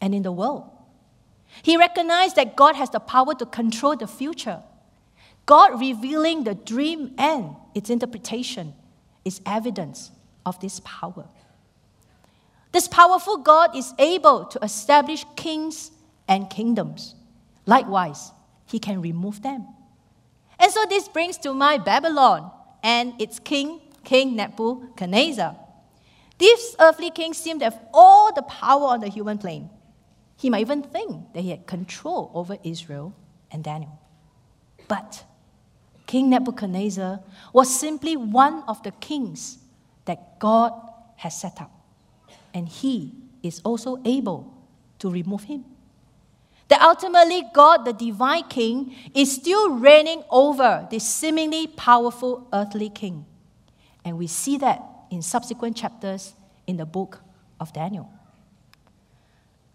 and 0.00 0.14
in 0.14 0.22
the 0.22 0.32
world. 0.32 0.68
He 1.62 1.76
recognized 1.76 2.36
that 2.36 2.56
God 2.56 2.76
has 2.76 2.90
the 2.90 3.00
power 3.00 3.34
to 3.34 3.46
control 3.46 3.96
the 3.96 4.06
future. 4.06 4.62
God 5.46 5.80
revealing 5.80 6.44
the 6.44 6.54
dream 6.54 7.14
and 7.18 7.56
its 7.74 7.90
interpretation 7.90 8.74
is 9.24 9.40
evidence 9.44 10.10
of 10.46 10.58
this 10.60 10.80
power. 10.80 11.26
This 12.72 12.88
powerful 12.88 13.36
God 13.36 13.76
is 13.76 13.92
able 13.98 14.46
to 14.46 14.58
establish 14.64 15.26
kings 15.36 15.90
and 16.26 16.48
kingdoms. 16.48 17.14
Likewise, 17.66 18.32
he 18.66 18.78
can 18.78 19.02
remove 19.02 19.42
them. 19.42 19.66
And 20.58 20.72
so 20.72 20.84
this 20.88 21.06
brings 21.06 21.36
to 21.38 21.52
mind 21.52 21.84
Babylon 21.84 22.50
and 22.82 23.20
its 23.20 23.38
king, 23.38 23.80
King 24.04 24.36
Nebuchadnezzar. 24.36 25.56
This 26.38 26.74
earthly 26.80 27.10
king 27.10 27.34
seemed 27.34 27.60
to 27.60 27.64
have 27.66 27.80
all 27.92 28.32
the 28.32 28.42
power 28.42 28.86
on 28.86 29.00
the 29.00 29.08
human 29.08 29.38
plane. 29.38 29.70
He 30.36 30.50
might 30.50 30.60
even 30.60 30.82
think 30.82 31.32
that 31.34 31.40
he 31.40 31.50
had 31.50 31.66
control 31.66 32.30
over 32.34 32.56
Israel 32.64 33.14
and 33.50 33.62
Daniel. 33.62 33.98
But 34.88 35.24
King 36.06 36.30
Nebuchadnezzar 36.30 37.20
was 37.52 37.78
simply 37.78 38.16
one 38.16 38.64
of 38.66 38.82
the 38.82 38.90
kings 38.90 39.58
that 40.04 40.38
God 40.40 40.72
has 41.16 41.40
set 41.40 41.60
up 41.60 41.70
and 42.54 42.68
he 42.68 43.12
is 43.42 43.60
also 43.64 44.00
able 44.04 44.52
to 44.98 45.10
remove 45.10 45.44
him. 45.44 45.64
That 46.68 46.80
ultimately, 46.80 47.42
God, 47.52 47.84
the 47.84 47.92
divine 47.92 48.44
king, 48.44 48.94
is 49.14 49.32
still 49.32 49.70
reigning 49.70 50.22
over 50.30 50.86
this 50.90 51.04
seemingly 51.04 51.66
powerful 51.66 52.48
earthly 52.52 52.88
king. 52.88 53.26
And 54.04 54.18
we 54.18 54.26
see 54.26 54.58
that 54.58 54.82
in 55.10 55.22
subsequent 55.22 55.76
chapters 55.76 56.34
in 56.66 56.76
the 56.76 56.86
book 56.86 57.20
of 57.60 57.72
Daniel. 57.72 58.10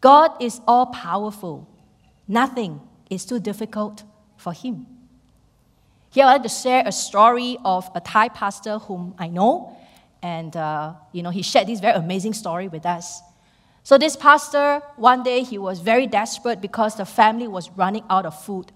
God 0.02 0.42
is 0.42 0.62
all 0.68 0.88
powerful, 0.88 1.68
nothing 2.28 2.82
is 3.10 3.26
too 3.26 3.40
difficult 3.40 4.04
for 4.36 4.54
him. 4.54 4.86
Here 6.12 6.26
I'd 6.26 6.34
like 6.34 6.44
to 6.44 6.50
share 6.50 6.84
a 6.86 6.92
story 6.92 7.58
of 7.64 7.90
a 7.96 8.00
Thai 8.00 8.30
pastor 8.30 8.80
whom 8.80 9.16
I 9.18 9.28
know 9.28 9.78
and, 10.22 10.56
uh, 10.56 10.94
you 11.12 11.24
know, 11.24 11.30
he 11.30 11.42
shared 11.42 11.68
this 11.68 11.80
very 11.80 11.96
amazing 11.96 12.34
story 12.34 12.68
with 12.68 12.86
us. 12.86 13.22
So, 13.84 13.98
this 13.98 14.16
pastor, 14.16 14.82
one 14.96 15.24
day, 15.24 15.44
he 15.44 15.58
was 15.58 15.80
very 15.80 16.08
desperate 16.08 16.60
because 16.60 16.96
the 16.96 17.06
family 17.06 17.48
was 17.48 17.70
running 17.72 18.04
out 18.10 18.26
of 18.26 18.40
food. 18.40 18.72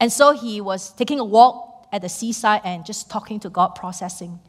And 0.00 0.12
so 0.12 0.32
he 0.32 0.60
was 0.60 0.92
taking 0.94 1.20
a 1.20 1.24
walk 1.24 1.86
at 1.92 2.02
the 2.02 2.08
seaside 2.08 2.62
and 2.64 2.84
just 2.84 3.08
talking 3.08 3.38
to 3.40 3.50
God, 3.50 3.76
processing. 3.76 4.40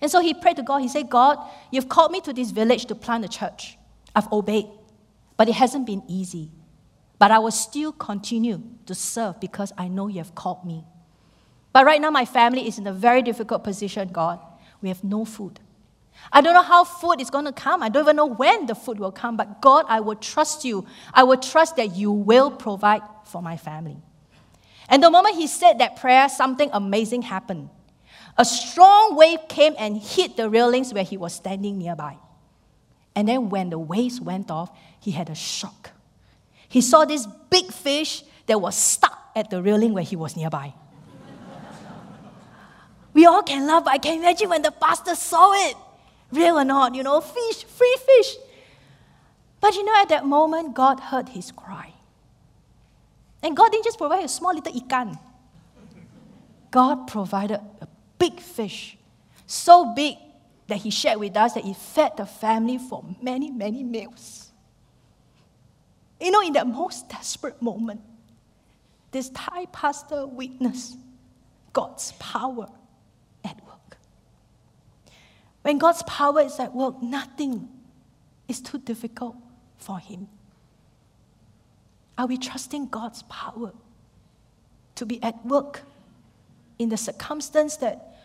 And 0.00 0.10
so 0.10 0.20
he 0.20 0.34
prayed 0.34 0.56
to 0.56 0.62
God. 0.62 0.78
He 0.78 0.88
said, 0.88 1.08
God, 1.08 1.38
you've 1.70 1.88
called 1.88 2.12
me 2.12 2.20
to 2.22 2.32
this 2.32 2.50
village 2.50 2.86
to 2.86 2.94
plant 2.94 3.24
a 3.24 3.28
church. 3.28 3.78
I've 4.14 4.30
obeyed, 4.32 4.66
but 5.36 5.48
it 5.48 5.54
hasn't 5.54 5.86
been 5.86 6.02
easy. 6.08 6.50
But 7.18 7.30
I 7.30 7.38
will 7.38 7.50
still 7.50 7.92
continue 7.92 8.62
to 8.86 8.94
serve 8.94 9.40
because 9.40 9.72
I 9.78 9.88
know 9.88 10.08
you 10.08 10.18
have 10.18 10.34
called 10.34 10.64
me. 10.64 10.84
But 11.72 11.84
right 11.84 12.00
now, 12.00 12.10
my 12.10 12.24
family 12.24 12.66
is 12.66 12.78
in 12.78 12.86
a 12.86 12.92
very 12.92 13.22
difficult 13.22 13.64
position, 13.64 14.08
God. 14.08 14.40
We 14.80 14.88
have 14.88 15.02
no 15.04 15.24
food. 15.24 15.60
I 16.32 16.40
don't 16.40 16.54
know 16.54 16.62
how 16.62 16.84
food 16.84 17.20
is 17.20 17.30
going 17.30 17.44
to 17.44 17.52
come. 17.52 17.82
I 17.82 17.88
don't 17.88 18.04
even 18.04 18.16
know 18.16 18.26
when 18.26 18.66
the 18.66 18.74
food 18.74 18.98
will 18.98 19.12
come. 19.12 19.36
But 19.36 19.60
God, 19.60 19.84
I 19.88 20.00
will 20.00 20.16
trust 20.16 20.64
you. 20.64 20.86
I 21.12 21.24
will 21.24 21.36
trust 21.36 21.76
that 21.76 21.94
you 21.94 22.10
will 22.10 22.50
provide 22.50 23.02
for 23.24 23.42
my 23.42 23.56
family. 23.56 23.98
And 24.88 25.02
the 25.02 25.10
moment 25.10 25.36
he 25.36 25.46
said 25.46 25.78
that 25.78 25.96
prayer, 25.96 26.28
something 26.28 26.70
amazing 26.72 27.22
happened. 27.22 27.68
A 28.38 28.44
strong 28.44 29.16
wave 29.16 29.40
came 29.48 29.74
and 29.78 29.96
hit 29.96 30.36
the 30.36 30.50
railings 30.50 30.92
where 30.92 31.04
he 31.04 31.16
was 31.16 31.34
standing 31.34 31.78
nearby. 31.78 32.18
And 33.14 33.26
then 33.26 33.48
when 33.48 33.70
the 33.70 33.78
waves 33.78 34.20
went 34.20 34.50
off, 34.50 34.70
he 35.00 35.12
had 35.12 35.30
a 35.30 35.34
shock. 35.34 35.90
He 36.68 36.82
saw 36.82 37.04
this 37.06 37.26
big 37.48 37.72
fish 37.72 38.24
that 38.46 38.60
was 38.60 38.76
stuck 38.76 39.30
at 39.34 39.48
the 39.48 39.62
railing 39.62 39.94
where 39.94 40.04
he 40.04 40.16
was 40.16 40.36
nearby. 40.36 40.74
we 43.14 43.24
all 43.24 43.42
can 43.42 43.66
laugh, 43.66 43.84
but 43.84 43.94
I 43.94 43.98
can 43.98 44.18
imagine 44.18 44.50
when 44.50 44.62
the 44.62 44.70
pastor 44.70 45.14
saw 45.14 45.52
it. 45.68 45.76
Real 46.30 46.58
or 46.58 46.64
not, 46.64 46.94
you 46.94 47.02
know, 47.02 47.20
fish, 47.20 47.64
free 47.64 47.96
fish. 48.04 48.36
But 49.60 49.74
you 49.74 49.84
know, 49.84 49.94
at 49.96 50.08
that 50.10 50.26
moment, 50.26 50.74
God 50.74 51.00
heard 51.00 51.30
his 51.30 51.52
cry. 51.52 51.94
And 53.42 53.56
God 53.56 53.70
didn't 53.70 53.84
just 53.84 53.96
provide 53.96 54.24
a 54.24 54.28
small 54.28 54.54
little 54.54 54.72
ikan. 54.72 55.18
God 56.70 57.06
provided 57.06 57.60
a 57.80 57.86
big 58.18 58.40
fish, 58.40 58.96
so 59.46 59.94
big 59.94 60.16
that 60.66 60.78
He 60.78 60.90
shared 60.90 61.20
with 61.20 61.36
us 61.36 61.54
that 61.54 61.64
it 61.64 61.76
fed 61.76 62.16
the 62.16 62.26
family 62.26 62.78
for 62.78 63.04
many, 63.22 63.50
many 63.50 63.82
meals. 63.82 64.50
You 66.20 66.30
know, 66.30 66.40
in 66.40 66.52
that 66.54 66.66
most 66.66 67.08
desperate 67.08 67.60
moment, 67.60 68.00
this 69.10 69.30
Thai 69.30 69.66
pastor 69.66 70.26
witnessed 70.26 70.98
God's 71.72 72.12
power 72.18 72.68
at 73.44 73.56
work. 73.66 73.98
When 75.62 75.78
God's 75.78 76.02
power 76.04 76.40
is 76.40 76.58
at 76.58 76.74
work, 76.74 77.02
nothing 77.02 77.68
is 78.48 78.60
too 78.60 78.78
difficult 78.78 79.36
for 79.78 79.98
Him. 79.98 80.28
Are 82.18 82.26
we 82.26 82.38
trusting 82.38 82.88
God's 82.88 83.22
power 83.24 83.72
to 84.94 85.06
be 85.06 85.22
at 85.22 85.44
work 85.44 85.82
in 86.78 86.88
the 86.88 86.96
circumstance 86.96 87.76
that 87.78 88.16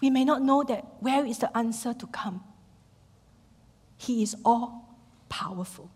we 0.00 0.10
may 0.10 0.24
not 0.24 0.42
know 0.42 0.62
that 0.64 0.84
where 1.00 1.24
is 1.24 1.38
the 1.38 1.56
answer 1.56 1.92
to 1.94 2.06
come? 2.06 2.42
He 3.96 4.22
is 4.22 4.34
all 4.44 4.96
powerful. 5.28 5.90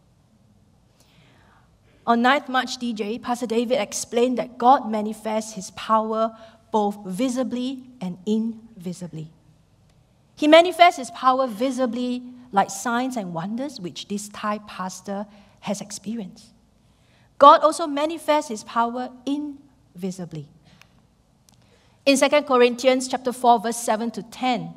On 2.07 2.23
9th 2.23 2.49
March 2.49 2.79
DJ, 2.79 3.21
Pastor 3.21 3.47
David 3.47 3.81
explained 3.81 4.37
that 4.37 4.59
God 4.59 4.91
manifests 4.91 5.55
his 5.55 5.71
power 5.71 6.37
both 6.71 6.99
visibly 7.07 7.85
and 8.00 8.19
invisibly. 8.26 9.31
He 10.37 10.49
manifests 10.49 10.99
his 10.99 11.11
power 11.12 11.47
visibly 11.47 12.23
like 12.53 12.71
signs 12.71 13.17
and 13.17 13.33
wonders, 13.33 13.81
which 13.81 14.09
this 14.09 14.29
Thai 14.29 14.59
pastor 14.67 15.26
has 15.61 15.81
experienced. 15.81 16.49
God 17.38 17.62
also 17.62 17.87
manifests 17.87 18.50
his 18.50 18.64
power 18.64 19.11
invisibly. 19.25 20.49
In 22.06 22.18
2 22.18 22.28
Corinthians 22.42 23.08
chapter 23.08 23.32
4 23.32 23.61
verse 23.61 23.76
7 23.76 24.11
to 24.12 24.23
10, 24.23 24.75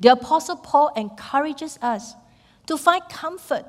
the 0.00 0.12
apostle 0.12 0.56
Paul 0.56 0.92
encourages 0.96 1.78
us 1.80 2.14
to 2.66 2.76
find 2.76 3.02
comfort 3.08 3.64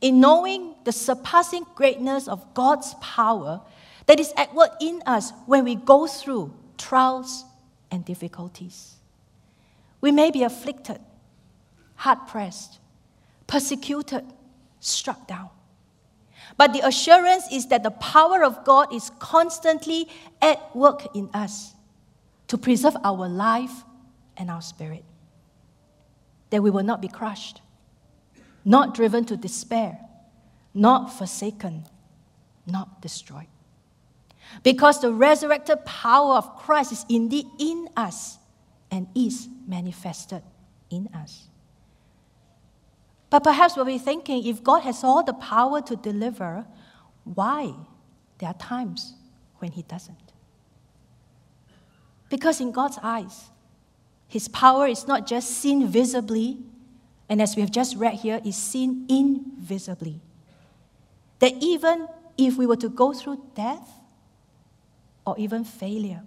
in 0.00 0.20
knowing 0.20 0.74
the 0.84 0.92
surpassing 0.92 1.64
greatness 1.74 2.28
of 2.28 2.52
God's 2.52 2.94
power 3.00 3.62
that 4.06 4.20
is 4.20 4.32
at 4.36 4.54
work 4.54 4.72
in 4.80 5.02
us 5.06 5.32
when 5.46 5.64
we 5.64 5.74
go 5.74 6.06
through 6.06 6.52
trials 6.76 7.44
and 7.90 8.04
difficulties. 8.04 8.96
We 10.02 10.10
may 10.10 10.30
be 10.30 10.42
afflicted, 10.42 11.00
hard 11.94 12.26
pressed, 12.26 12.78
persecuted, 13.46 14.24
struck 14.80 15.26
down. 15.26 15.48
But 16.58 16.74
the 16.74 16.86
assurance 16.86 17.44
is 17.50 17.68
that 17.68 17.82
the 17.82 17.90
power 17.90 18.44
of 18.44 18.64
God 18.66 18.92
is 18.92 19.10
constantly 19.18 20.08
at 20.42 20.76
work 20.76 21.16
in 21.16 21.30
us 21.32 21.73
to 22.48 22.58
preserve 22.58 22.96
our 23.04 23.28
life 23.28 23.84
and 24.36 24.50
our 24.50 24.62
spirit. 24.62 25.04
That 26.50 26.62
we 26.62 26.70
will 26.70 26.84
not 26.84 27.00
be 27.00 27.08
crushed, 27.08 27.60
not 28.64 28.94
driven 28.94 29.24
to 29.26 29.36
despair, 29.36 29.98
not 30.72 31.12
forsaken, 31.12 31.84
not 32.66 33.00
destroyed. 33.00 33.46
Because 34.62 35.00
the 35.00 35.12
resurrected 35.12 35.84
power 35.84 36.34
of 36.34 36.56
Christ 36.56 36.92
is 36.92 37.04
indeed 37.08 37.46
in 37.58 37.88
us 37.96 38.38
and 38.90 39.08
is 39.14 39.48
manifested 39.66 40.42
in 40.90 41.08
us. 41.14 41.48
But 43.30 43.42
perhaps 43.42 43.74
we'll 43.74 43.84
be 43.84 43.98
thinking 43.98 44.46
if 44.46 44.62
God 44.62 44.80
has 44.80 45.02
all 45.02 45.24
the 45.24 45.32
power 45.32 45.80
to 45.82 45.96
deliver, 45.96 46.66
why 47.24 47.74
there 48.38 48.50
are 48.50 48.54
times 48.54 49.14
when 49.58 49.72
He 49.72 49.82
doesn't? 49.82 50.23
Because 52.34 52.60
in 52.60 52.72
God's 52.72 52.98
eyes, 53.00 53.44
His 54.26 54.48
power 54.48 54.88
is 54.88 55.06
not 55.06 55.24
just 55.24 55.50
seen 55.50 55.86
visibly, 55.86 56.58
and 57.28 57.40
as 57.40 57.54
we 57.54 57.62
have 57.62 57.70
just 57.70 57.94
read 57.94 58.14
here, 58.14 58.40
is 58.44 58.56
seen 58.56 59.06
invisibly. 59.08 60.20
That 61.38 61.52
even 61.60 62.08
if 62.36 62.58
we 62.58 62.66
were 62.66 62.74
to 62.78 62.88
go 62.88 63.12
through 63.12 63.40
death 63.54 63.88
or 65.24 65.38
even 65.38 65.62
failure, 65.62 66.22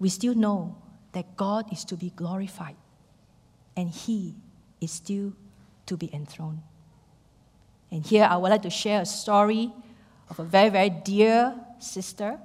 we 0.00 0.08
still 0.08 0.34
know 0.34 0.74
that 1.12 1.36
God 1.36 1.72
is 1.72 1.84
to 1.84 1.96
be 1.96 2.10
glorified 2.10 2.74
and 3.76 3.90
He 3.90 4.34
is 4.80 4.90
still 4.90 5.34
to 5.86 5.96
be 5.96 6.12
enthroned. 6.12 6.62
And 7.92 8.04
here 8.04 8.24
I 8.24 8.36
would 8.36 8.50
like 8.50 8.62
to 8.62 8.70
share 8.70 9.02
a 9.02 9.06
story 9.06 9.70
of 10.28 10.40
a 10.40 10.44
very, 10.44 10.68
very 10.68 10.90
dear 10.90 11.54
sister 11.78 12.40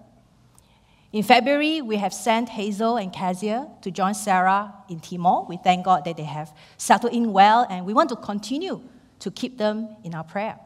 in 1.16 1.24
February, 1.24 1.82
we 1.82 1.96
have 1.96 2.14
sent 2.14 2.50
Hazel 2.50 2.98
and 2.98 3.10
Kezia 3.14 3.70
to 3.84 3.90
join 3.90 4.14
Sarah 4.14 4.74
in 4.90 5.00
Timor. 5.00 5.46
We 5.48 5.56
thank 5.56 5.86
God 5.86 6.04
that 6.04 6.18
they 6.18 6.26
have 6.26 6.54
settled 6.76 7.14
in 7.14 7.32
well, 7.32 7.66
and 7.70 7.86
we 7.86 7.94
want 7.94 8.10
to 8.10 8.18
continue 8.18 8.82
to 9.20 9.32
keep 9.32 9.58
them 9.58 9.96
in 10.04 10.14
our 10.14 10.26
prayer. 10.26 10.60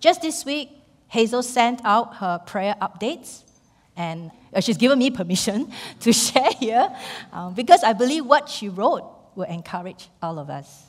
Just 0.00 0.22
this 0.22 0.46
week, 0.46 0.70
Hazel 1.08 1.42
sent 1.42 1.82
out 1.84 2.16
her 2.16 2.38
prayer 2.38 2.76
updates, 2.80 3.42
and 3.94 4.30
uh, 4.54 4.62
she's 4.62 4.78
given 4.78 4.98
me 4.98 5.10
permission 5.20 5.70
to 6.00 6.14
share 6.14 6.52
here 6.58 6.88
um, 7.30 7.52
because 7.52 7.84
I 7.84 7.92
believe 7.92 8.24
what 8.24 8.48
she 8.48 8.70
wrote 8.70 9.04
will 9.34 9.44
encourage 9.44 10.08
all 10.22 10.38
of 10.38 10.48
us. 10.48 10.84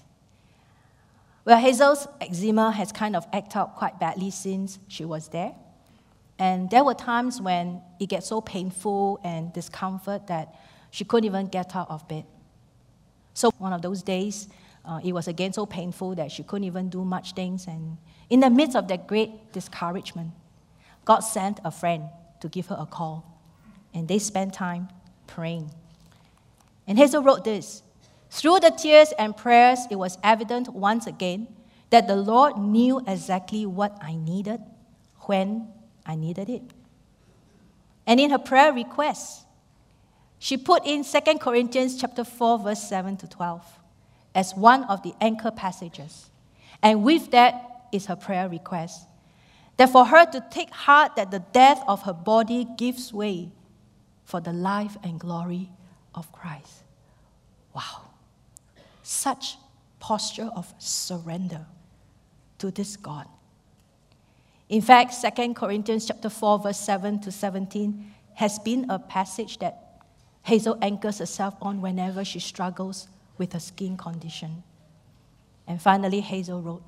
Well, 1.43 1.57
Hazel's 1.57 2.07
eczema 2.21 2.71
has 2.71 2.93
kind 2.93 3.17
of 3.17 3.27
acted 3.33 3.57
out 3.57 3.75
quite 3.75 3.99
badly 3.99 4.31
since 4.31 4.79
she 4.87 5.03
was 5.03 5.27
there. 5.27 5.53
And 6.39 6.69
there 6.69 6.83
were 6.83 6.93
times 6.93 7.39
when 7.39 7.81
it 7.99 8.07
gets 8.09 8.27
so 8.27 8.41
painful 8.41 9.19
and 9.23 9.53
discomfort 9.53 10.27
that 10.27 10.55
she 10.91 11.05
couldn't 11.05 11.25
even 11.25 11.47
get 11.47 11.75
out 11.75 11.89
of 11.89 12.07
bed. 12.07 12.25
So 13.33 13.51
one 13.57 13.73
of 13.73 13.81
those 13.81 14.03
days, 14.03 14.47
uh, 14.85 14.99
it 15.03 15.13
was 15.13 15.27
again 15.27 15.53
so 15.53 15.65
painful 15.65 16.15
that 16.15 16.31
she 16.31 16.43
couldn't 16.43 16.65
even 16.65 16.89
do 16.89 17.03
much 17.03 17.33
things. 17.33 17.67
And 17.67 17.97
in 18.29 18.39
the 18.39 18.49
midst 18.49 18.75
of 18.75 18.87
that 18.89 19.07
great 19.07 19.53
discouragement, 19.53 20.31
God 21.05 21.21
sent 21.21 21.59
a 21.63 21.71
friend 21.71 22.05
to 22.41 22.49
give 22.49 22.67
her 22.67 22.77
a 22.79 22.85
call. 22.85 23.25
And 23.93 24.07
they 24.07 24.19
spent 24.19 24.53
time 24.53 24.89
praying. 25.27 25.69
And 26.87 26.97
Hazel 26.97 27.23
wrote 27.23 27.43
this 27.43 27.83
Through 28.29 28.59
the 28.59 28.71
tears 28.71 29.13
and 29.17 29.35
prayers, 29.35 29.79
it 29.89 29.95
was 29.95 30.17
evident 30.23 30.73
once 30.73 31.07
again 31.07 31.47
that 31.89 32.07
the 32.07 32.15
Lord 32.15 32.57
knew 32.57 33.01
exactly 33.05 33.65
what 33.65 33.97
I 34.01 34.15
needed, 34.15 34.59
when, 35.27 35.67
I 36.05 36.15
needed 36.15 36.49
it. 36.49 36.63
And 38.05 38.19
in 38.19 38.31
her 38.31 38.37
prayer 38.37 38.73
request, 38.73 39.45
she 40.39 40.57
put 40.57 40.85
in 40.85 41.03
2 41.03 41.19
Corinthians 41.39 41.99
chapter 41.99 42.23
4 42.23 42.59
verse 42.59 42.83
7 42.83 43.15
to 43.17 43.27
12 43.27 43.79
as 44.35 44.53
one 44.53 44.83
of 44.85 45.01
the 45.03 45.13
anchor 45.21 45.51
passages. 45.51 46.29
And 46.81 47.03
with 47.03 47.31
that 47.31 47.87
is 47.91 48.07
her 48.07 48.15
prayer 48.15 48.49
request. 48.49 49.07
That 49.77 49.89
for 49.89 50.05
her 50.05 50.25
to 50.25 50.45
take 50.51 50.69
heart 50.71 51.15
that 51.15 51.31
the 51.31 51.39
death 51.39 51.81
of 51.87 52.03
her 52.03 52.13
body 52.13 52.67
gives 52.77 53.13
way 53.13 53.51
for 54.25 54.41
the 54.41 54.53
life 54.53 54.97
and 55.03 55.19
glory 55.19 55.69
of 56.13 56.31
Christ. 56.31 56.83
Wow. 57.73 58.01
Such 59.01 59.57
posture 59.99 60.49
of 60.55 60.73
surrender 60.77 61.65
to 62.59 62.71
this 62.71 62.97
God. 62.97 63.27
In 64.69 64.81
fact, 64.81 65.15
2 65.37 65.53
Corinthians 65.53 66.05
chapter 66.05 66.29
4, 66.29 66.59
verse 66.59 66.79
7 66.79 67.19
to 67.21 67.31
17 67.31 68.13
has 68.35 68.59
been 68.59 68.89
a 68.89 68.97
passage 68.97 69.59
that 69.59 70.01
Hazel 70.43 70.77
anchors 70.81 71.19
herself 71.19 71.55
on 71.61 71.81
whenever 71.81 72.25
she 72.25 72.39
struggles 72.39 73.07
with 73.37 73.53
her 73.53 73.59
skin 73.59 73.97
condition. 73.97 74.63
And 75.67 75.81
finally, 75.81 76.19
Hazel 76.19 76.61
wrote, 76.61 76.83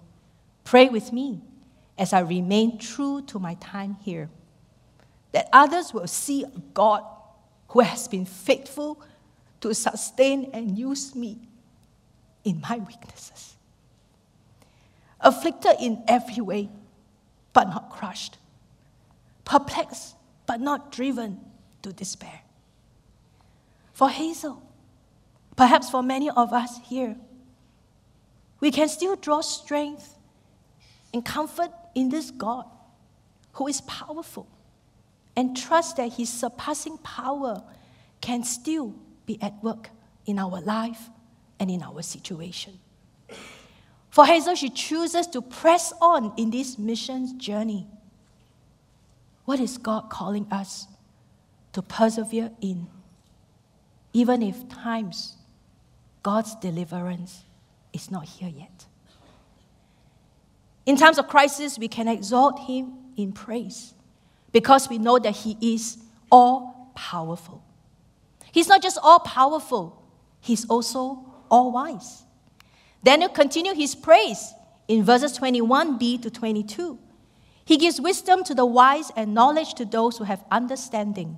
Pray 0.64 0.90
with 0.90 1.14
me 1.14 1.42
as 1.98 2.12
I 2.12 2.20
remain 2.20 2.78
true 2.78 3.22
to 3.28 3.40
my 3.40 3.54
time 3.56 3.98
here, 4.02 4.30
that 5.32 5.48
others 5.54 5.94
will 5.94 6.08
see 6.08 6.44
a 6.44 6.60
God 6.74 7.04
who 7.70 7.80
has 7.82 8.08
been 8.08 8.26
faithful 8.26 9.02
to 9.62 9.74
sustain 9.74 10.50
and 10.54 10.78
use 10.78 11.16
me 11.16 11.40
in 12.44 12.62
my 12.62 12.78
weaknesses. 12.78 13.56
Afflicted 15.20 15.76
in 15.80 16.04
every 16.08 16.42
way 16.42 16.70
but 17.56 17.70
not 17.70 17.90
crushed, 17.90 18.38
perplexed, 19.46 20.16
but 20.46 20.60
not 20.60 20.92
driven 20.92 21.40
to 21.82 21.94
despair. 21.94 22.42
For 23.94 24.10
Hazel, 24.10 24.62
perhaps 25.56 25.90
for 25.90 26.04
many 26.04 26.30
of 26.30 26.52
us 26.52 26.80
here, 26.84 27.16
we 28.60 28.72
can 28.72 28.90
still 28.90 29.16
draw 29.16 29.40
strength 29.40 30.16
and 31.14 31.24
comfort 31.24 31.72
in 31.96 32.10
this 32.10 32.30
God 32.30 32.66
who 33.54 33.68
is 33.68 33.80
powerful 33.82 34.50
and 35.38 35.56
trust 35.56 35.96
that 35.96 36.12
his 36.12 36.28
surpassing 36.28 36.98
power 36.98 37.64
can 38.20 38.44
still 38.44 38.94
be 39.26 39.42
at 39.42 39.64
work 39.64 39.92
in 40.26 40.40
our 40.40 40.60
life 40.60 41.10
and 41.58 41.72
in 41.72 41.82
our 41.82 42.02
situation. 42.02 42.80
For 44.16 44.26
Hazel, 44.26 44.56
she 44.56 44.70
chooses 44.70 45.28
to 45.28 45.42
press 45.42 45.92
on 46.00 46.32
in 46.38 46.50
this 46.50 46.80
missions 46.80 47.34
journey. 47.34 47.86
What 49.44 49.60
is 49.60 49.78
God 49.78 50.10
calling 50.10 50.48
us 50.50 50.88
to 51.74 51.82
persevere 51.82 52.52
in? 52.62 52.88
Even 54.14 54.42
if 54.42 54.70
times 54.70 55.36
God's 56.24 56.56
deliverance 56.56 57.44
is 57.92 58.10
not 58.10 58.26
here 58.26 58.48
yet. 58.48 58.86
In 60.86 60.96
times 60.96 61.18
of 61.18 61.28
crisis, 61.28 61.78
we 61.78 61.90
can 61.90 62.08
exalt 62.08 62.58
Him 62.62 62.94
in 63.18 63.34
praise 63.34 63.94
because 64.54 64.88
we 64.88 64.98
know 64.98 65.20
that 65.20 65.36
He 65.36 65.58
is 65.60 65.98
all 66.32 66.90
powerful. 66.96 67.62
He's 68.54 68.70
not 68.70 68.82
just 68.82 68.98
all 69.04 69.20
powerful, 69.20 70.02
He's 70.40 70.64
also 70.70 71.20
all 71.52 71.74
wise. 71.74 72.25
Daniel 73.06 73.30
continued 73.30 73.78
his 73.78 73.94
praise 73.94 74.56
in 74.88 75.04
verses 75.04 75.38
21b 75.38 76.24
to 76.24 76.32
22. 76.32 76.98
He 77.64 77.78
gives 77.78 78.02
wisdom 78.02 78.44
to 78.46 78.56
the 78.56 78.66
wise 78.66 79.12
and 79.16 79.32
knowledge 79.32 79.76
to 79.76 79.86
those 79.86 80.18
who 80.18 80.24
have 80.24 80.44
understanding. 80.50 81.38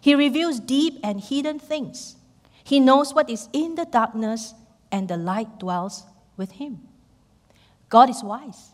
He 0.00 0.14
reveals 0.14 0.60
deep 0.60 1.00
and 1.02 1.20
hidden 1.20 1.58
things. 1.58 2.14
He 2.62 2.78
knows 2.78 3.12
what 3.12 3.28
is 3.28 3.48
in 3.52 3.74
the 3.74 3.86
darkness, 3.86 4.54
and 4.92 5.08
the 5.08 5.16
light 5.16 5.58
dwells 5.58 6.04
with 6.36 6.52
him. 6.52 6.78
God 7.88 8.08
is 8.08 8.22
wise. 8.22 8.70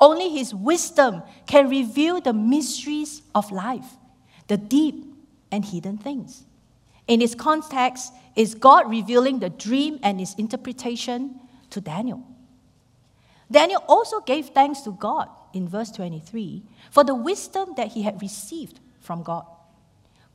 Only 0.00 0.30
his 0.30 0.52
wisdom 0.52 1.22
can 1.46 1.70
reveal 1.70 2.20
the 2.20 2.32
mysteries 2.32 3.22
of 3.36 3.52
life, 3.52 3.96
the 4.48 4.56
deep 4.56 5.14
and 5.52 5.64
hidden 5.64 5.96
things. 5.96 6.44
In 7.06 7.20
this 7.20 7.36
context, 7.36 8.12
is 8.34 8.56
God 8.56 8.90
revealing 8.90 9.38
the 9.38 9.50
dream 9.50 10.00
and 10.02 10.20
its 10.20 10.34
interpretation 10.34 11.38
to 11.70 11.80
Daniel. 11.80 12.22
Daniel 13.50 13.82
also 13.88 14.20
gave 14.20 14.50
thanks 14.50 14.80
to 14.82 14.92
God 14.92 15.28
in 15.54 15.68
verse 15.68 15.90
23 15.90 16.62
for 16.90 17.04
the 17.04 17.14
wisdom 17.14 17.74
that 17.76 17.88
he 17.88 18.02
had 18.02 18.20
received 18.20 18.80
from 19.00 19.22
God. 19.22 19.46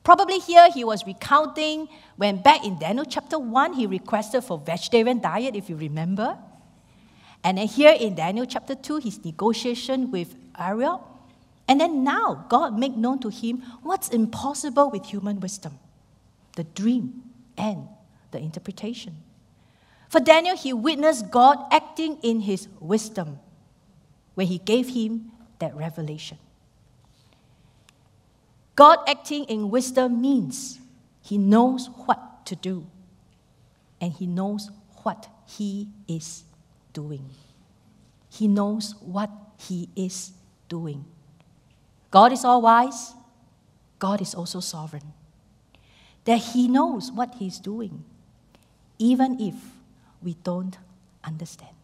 Probably 0.03 0.39
here 0.39 0.69
he 0.73 0.83
was 0.83 1.05
recounting 1.05 1.87
when 2.17 2.41
back 2.41 2.65
in 2.65 2.77
Daniel 2.77 3.05
chapter 3.05 3.39
1 3.39 3.73
he 3.73 3.87
requested 3.87 4.43
for 4.43 4.57
vegetarian 4.57 5.21
diet, 5.21 5.55
if 5.55 5.69
you 5.69 5.77
remember. 5.77 6.37
And 7.43 7.57
then 7.57 7.67
here 7.67 7.95
in 7.97 8.15
Daniel 8.15 8.45
chapter 8.45 8.75
2, 8.75 8.97
his 8.97 9.23
negotiation 9.23 10.11
with 10.11 10.35
Arioch. 10.57 11.01
And 11.67 11.79
then 11.79 12.03
now 12.03 12.45
God 12.49 12.77
made 12.77 12.97
known 12.97 13.19
to 13.19 13.29
him 13.29 13.63
what's 13.81 14.09
impossible 14.09 14.89
with 14.89 15.05
human 15.05 15.39
wisdom 15.39 15.79
the 16.55 16.63
dream 16.63 17.23
and 17.57 17.87
the 18.29 18.37
interpretation. 18.37 19.15
For 20.13 20.19
Daniel, 20.19 20.55
he 20.55 20.73
witnessed 20.73 21.31
God 21.31 21.57
acting 21.71 22.19
in 22.21 22.41
his 22.41 22.67
wisdom 22.79 23.39
when 24.35 24.45
he 24.45 24.59
gave 24.59 24.89
him 24.89 25.31
that 25.57 25.75
revelation. 25.75 26.37
God 28.75 28.99
acting 29.07 29.45
in 29.45 29.71
wisdom 29.71 30.21
means 30.21 30.77
he 31.23 31.39
knows 31.39 31.89
what 32.05 32.45
to 32.45 32.55
do 32.55 32.85
and 33.99 34.13
he 34.13 34.27
knows 34.27 34.69
what 35.01 35.29
he 35.47 35.87
is 36.07 36.43
doing. 36.93 37.31
He 38.29 38.47
knows 38.47 38.93
what 39.01 39.31
he 39.57 39.89
is 39.95 40.33
doing. 40.69 41.05
God 42.11 42.31
is 42.31 42.45
all 42.45 42.61
wise, 42.61 43.15
God 43.97 44.21
is 44.21 44.35
also 44.35 44.59
sovereign. 44.59 45.11
That 46.25 46.37
he 46.37 46.67
knows 46.67 47.11
what 47.11 47.33
he's 47.39 47.57
doing, 47.57 48.05
even 48.99 49.41
if 49.41 49.55
we 50.23 50.35
don't 50.43 50.77
understand. 51.23 51.75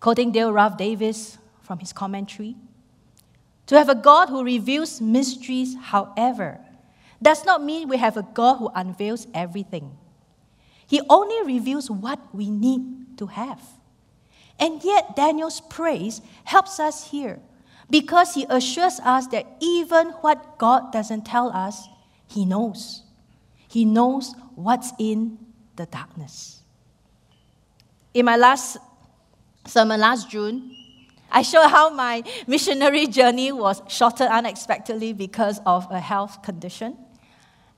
Quoting 0.00 0.32
Dale 0.32 0.52
Ralph 0.52 0.76
Davis 0.76 1.38
from 1.62 1.78
his 1.78 1.92
commentary, 1.92 2.56
to 3.66 3.78
have 3.78 3.88
a 3.88 3.94
God 3.94 4.28
who 4.28 4.44
reveals 4.44 5.00
mysteries, 5.00 5.76
however, 5.80 6.60
does 7.22 7.44
not 7.44 7.62
mean 7.62 7.88
we 7.88 7.96
have 7.96 8.16
a 8.16 8.22
God 8.22 8.56
who 8.56 8.68
unveils 8.74 9.26
everything. 9.32 9.96
He 10.86 11.00
only 11.08 11.46
reveals 11.46 11.90
what 11.90 12.18
we 12.34 12.50
need 12.50 13.16
to 13.18 13.26
have. 13.26 13.62
And 14.58 14.82
yet, 14.84 15.16
Daniel's 15.16 15.60
praise 15.60 16.20
helps 16.44 16.78
us 16.78 17.10
here 17.10 17.38
because 17.88 18.34
he 18.34 18.44
assures 18.48 19.00
us 19.00 19.28
that 19.28 19.46
even 19.60 20.08
what 20.20 20.58
God 20.58 20.92
doesn't 20.92 21.24
tell 21.24 21.48
us, 21.50 21.88
he 22.26 22.44
knows. 22.44 23.02
He 23.72 23.86
knows 23.86 24.34
what's 24.54 24.92
in 24.98 25.38
the 25.76 25.86
darkness. 25.86 26.60
In 28.12 28.26
my 28.26 28.36
last 28.36 28.76
sermon 29.66 29.98
last 29.98 30.28
June, 30.28 30.76
I 31.30 31.40
showed 31.40 31.68
how 31.68 31.88
my 31.88 32.22
missionary 32.46 33.06
journey 33.06 33.50
was 33.50 33.80
shortened 33.88 34.28
unexpectedly 34.28 35.14
because 35.14 35.58
of 35.64 35.90
a 35.90 36.00
health 36.00 36.42
condition. 36.42 36.98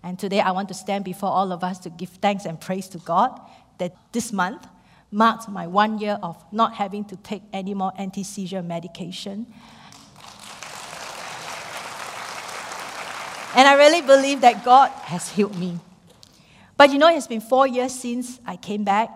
And 0.03 0.19
today 0.19 0.41
I 0.41 0.51
want 0.51 0.67
to 0.71 0.75
stand 0.75 1.05
before 1.05 1.29
all 1.29 1.53
of 1.53 1.63
us 1.63 1.79
to 1.81 1.91
give 1.91 2.09
thanks 2.09 2.45
and 2.45 2.61
praise 2.61 2.89
to 2.89 2.99
God 2.99 3.41
that 3.79 3.95
this 4.11 4.33
month 4.33 4.67
marked 5.13 5.49
my 5.49 5.69
one 5.69 6.01
year 6.01 6.19
of 6.25 6.45
not 6.51 6.75
having 6.75 7.05
to 7.05 7.15
take 7.15 7.43
any 7.53 7.73
more 7.73 7.93
anti 7.97 8.25
seizure 8.25 8.65
medication. 8.65 9.47
And 13.57 13.69
I 13.69 13.75
really 13.75 14.03
believe 14.03 14.41
that 14.41 14.65
God 14.65 14.91
has 15.05 15.29
healed 15.29 15.57
me. 15.57 15.79
But 16.77 16.93
you 16.93 16.99
know, 16.99 17.09
it's 17.09 17.29
been 17.29 17.41
four 17.41 17.67
years 17.67 17.93
since 17.93 18.41
I 18.45 18.57
came 18.57 18.83
back, 18.83 19.11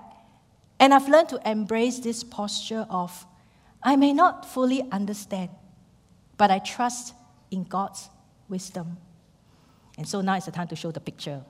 and 0.79 0.94
I've 0.94 1.09
learned 1.09 1.31
to 1.31 1.51
embrace 1.51 1.98
this 1.98 2.22
posture 2.22 2.87
of 2.88 3.27
I 3.83 3.96
may 3.96 4.12
not 4.12 4.46
fully 4.46 4.83
understand, 4.92 5.51
but 6.37 6.51
I 6.51 6.59
trust 6.61 7.14
in 7.51 7.64
God's 7.64 8.09
wisdom. 8.48 8.96
And 9.96 10.09
so 10.09 10.20
now 10.20 10.37
it's 10.37 10.46
the 10.46 10.53
time 10.53 10.68
to 10.68 10.77
show 10.77 10.92
the 10.92 11.01
picture. 11.01 11.42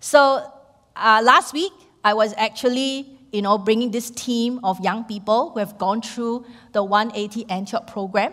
So 0.00 0.52
uh, 0.96 1.20
last 1.24 1.52
week, 1.52 1.72
I 2.04 2.14
was 2.14 2.34
actually, 2.36 3.18
you 3.32 3.42
know, 3.42 3.58
bringing 3.58 3.90
this 3.90 4.10
team 4.10 4.60
of 4.64 4.80
young 4.80 5.04
people 5.04 5.50
who 5.50 5.60
have 5.60 5.78
gone 5.78 6.02
through 6.02 6.46
the 6.72 6.82
180 6.82 7.48
Antioch 7.50 7.86
program. 7.86 8.32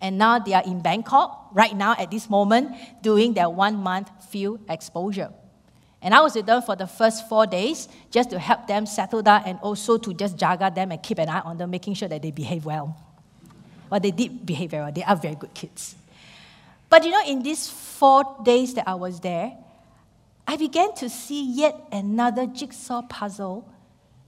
And 0.00 0.16
now 0.16 0.38
they 0.38 0.54
are 0.54 0.62
in 0.64 0.80
Bangkok, 0.80 1.50
right 1.52 1.76
now 1.76 1.94
at 1.98 2.10
this 2.10 2.30
moment, 2.30 2.72
doing 3.02 3.34
their 3.34 3.48
one 3.48 3.76
month 3.76 4.10
field 4.30 4.60
exposure. 4.68 5.32
And 6.00 6.14
I 6.14 6.20
was 6.20 6.36
with 6.36 6.46
them 6.46 6.62
for 6.62 6.76
the 6.76 6.86
first 6.86 7.28
four 7.28 7.46
days 7.46 7.88
just 8.10 8.30
to 8.30 8.38
help 8.38 8.68
them 8.68 8.86
settle 8.86 9.22
down 9.22 9.42
and 9.44 9.58
also 9.60 9.98
to 9.98 10.14
just 10.14 10.36
jaga 10.36 10.72
them 10.72 10.92
and 10.92 11.02
keep 11.02 11.18
an 11.18 11.28
eye 11.28 11.40
on 11.40 11.58
them, 11.58 11.70
making 11.70 11.94
sure 11.94 12.08
that 12.08 12.22
they 12.22 12.30
behave 12.30 12.64
well. 12.64 12.96
Well, 13.90 13.98
they 13.98 14.12
did 14.12 14.46
behave 14.46 14.70
very 14.70 14.84
well. 14.84 14.92
They 14.92 15.02
are 15.02 15.16
very 15.16 15.34
good 15.34 15.54
kids. 15.54 15.96
But 16.88 17.04
you 17.04 17.10
know, 17.10 17.22
in 17.26 17.42
these 17.42 17.68
four 17.68 18.36
days 18.44 18.74
that 18.74 18.88
I 18.88 18.94
was 18.94 19.20
there, 19.20 19.56
I 20.46 20.56
began 20.56 20.94
to 20.96 21.10
see 21.10 21.44
yet 21.52 21.74
another 21.90 22.46
jigsaw 22.46 23.02
puzzle 23.02 23.68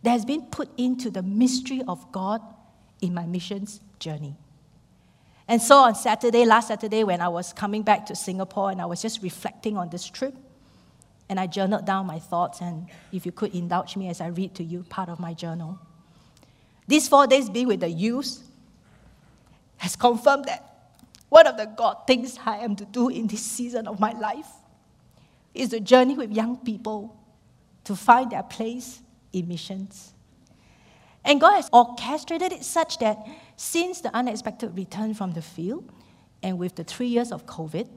that 0.02 0.10
has 0.10 0.24
been 0.24 0.42
put 0.42 0.68
into 0.76 1.10
the 1.10 1.22
mystery 1.22 1.82
of 1.86 2.10
God 2.10 2.42
in 3.00 3.14
my 3.14 3.26
missions 3.26 3.80
journey. 3.98 4.36
And 5.50 5.60
so 5.60 5.78
on 5.78 5.96
Saturday, 5.96 6.44
last 6.44 6.68
Saturday, 6.68 7.02
when 7.02 7.20
I 7.20 7.26
was 7.26 7.52
coming 7.52 7.82
back 7.82 8.06
to 8.06 8.14
Singapore 8.14 8.70
and 8.70 8.80
I 8.80 8.86
was 8.86 9.02
just 9.02 9.20
reflecting 9.20 9.76
on 9.76 9.90
this 9.90 10.06
trip, 10.08 10.32
and 11.28 11.40
I 11.40 11.48
journaled 11.48 11.84
down 11.84 12.06
my 12.06 12.20
thoughts, 12.20 12.60
and 12.60 12.86
if 13.10 13.26
you 13.26 13.32
could 13.32 13.52
indulge 13.52 13.96
me 13.96 14.08
as 14.08 14.20
I 14.20 14.28
read 14.28 14.54
to 14.54 14.62
you 14.62 14.84
part 14.88 15.08
of 15.08 15.18
my 15.18 15.34
journal. 15.34 15.76
These 16.86 17.08
four 17.08 17.26
days 17.26 17.50
being 17.50 17.66
with 17.66 17.80
the 17.80 17.88
youth 17.88 18.48
has 19.78 19.96
confirmed 19.96 20.44
that 20.44 20.92
one 21.28 21.48
of 21.48 21.56
the 21.56 21.66
God 21.66 22.06
things 22.06 22.38
I 22.46 22.58
am 22.58 22.76
to 22.76 22.84
do 22.84 23.08
in 23.08 23.26
this 23.26 23.42
season 23.42 23.88
of 23.88 23.98
my 23.98 24.12
life 24.12 24.52
is 25.52 25.70
to 25.70 25.80
journey 25.80 26.14
with 26.14 26.30
young 26.30 26.58
people 26.58 27.16
to 27.82 27.96
find 27.96 28.30
their 28.30 28.44
place 28.44 29.00
in 29.32 29.48
missions. 29.48 30.12
And 31.30 31.40
God 31.40 31.54
has 31.54 31.70
orchestrated 31.72 32.52
it 32.52 32.64
such 32.64 32.98
that 32.98 33.24
since 33.54 34.00
the 34.00 34.12
unexpected 34.12 34.76
return 34.76 35.14
from 35.14 35.30
the 35.30 35.40
field 35.40 35.88
and 36.42 36.58
with 36.58 36.74
the 36.74 36.82
three 36.82 37.06
years 37.06 37.30
of 37.30 37.46
COVID, 37.46 37.88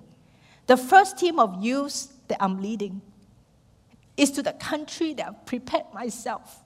the 0.67 0.77
first 0.77 1.17
team 1.17 1.39
of 1.39 1.63
youths 1.63 2.13
that 2.27 2.37
I'm 2.39 2.61
leading 2.61 3.01
is 4.15 4.29
to 4.33 4.43
the 4.43 4.53
country 4.53 5.15
that 5.15 5.27
I've 5.27 5.45
prepared 5.47 5.85
myself 5.95 6.61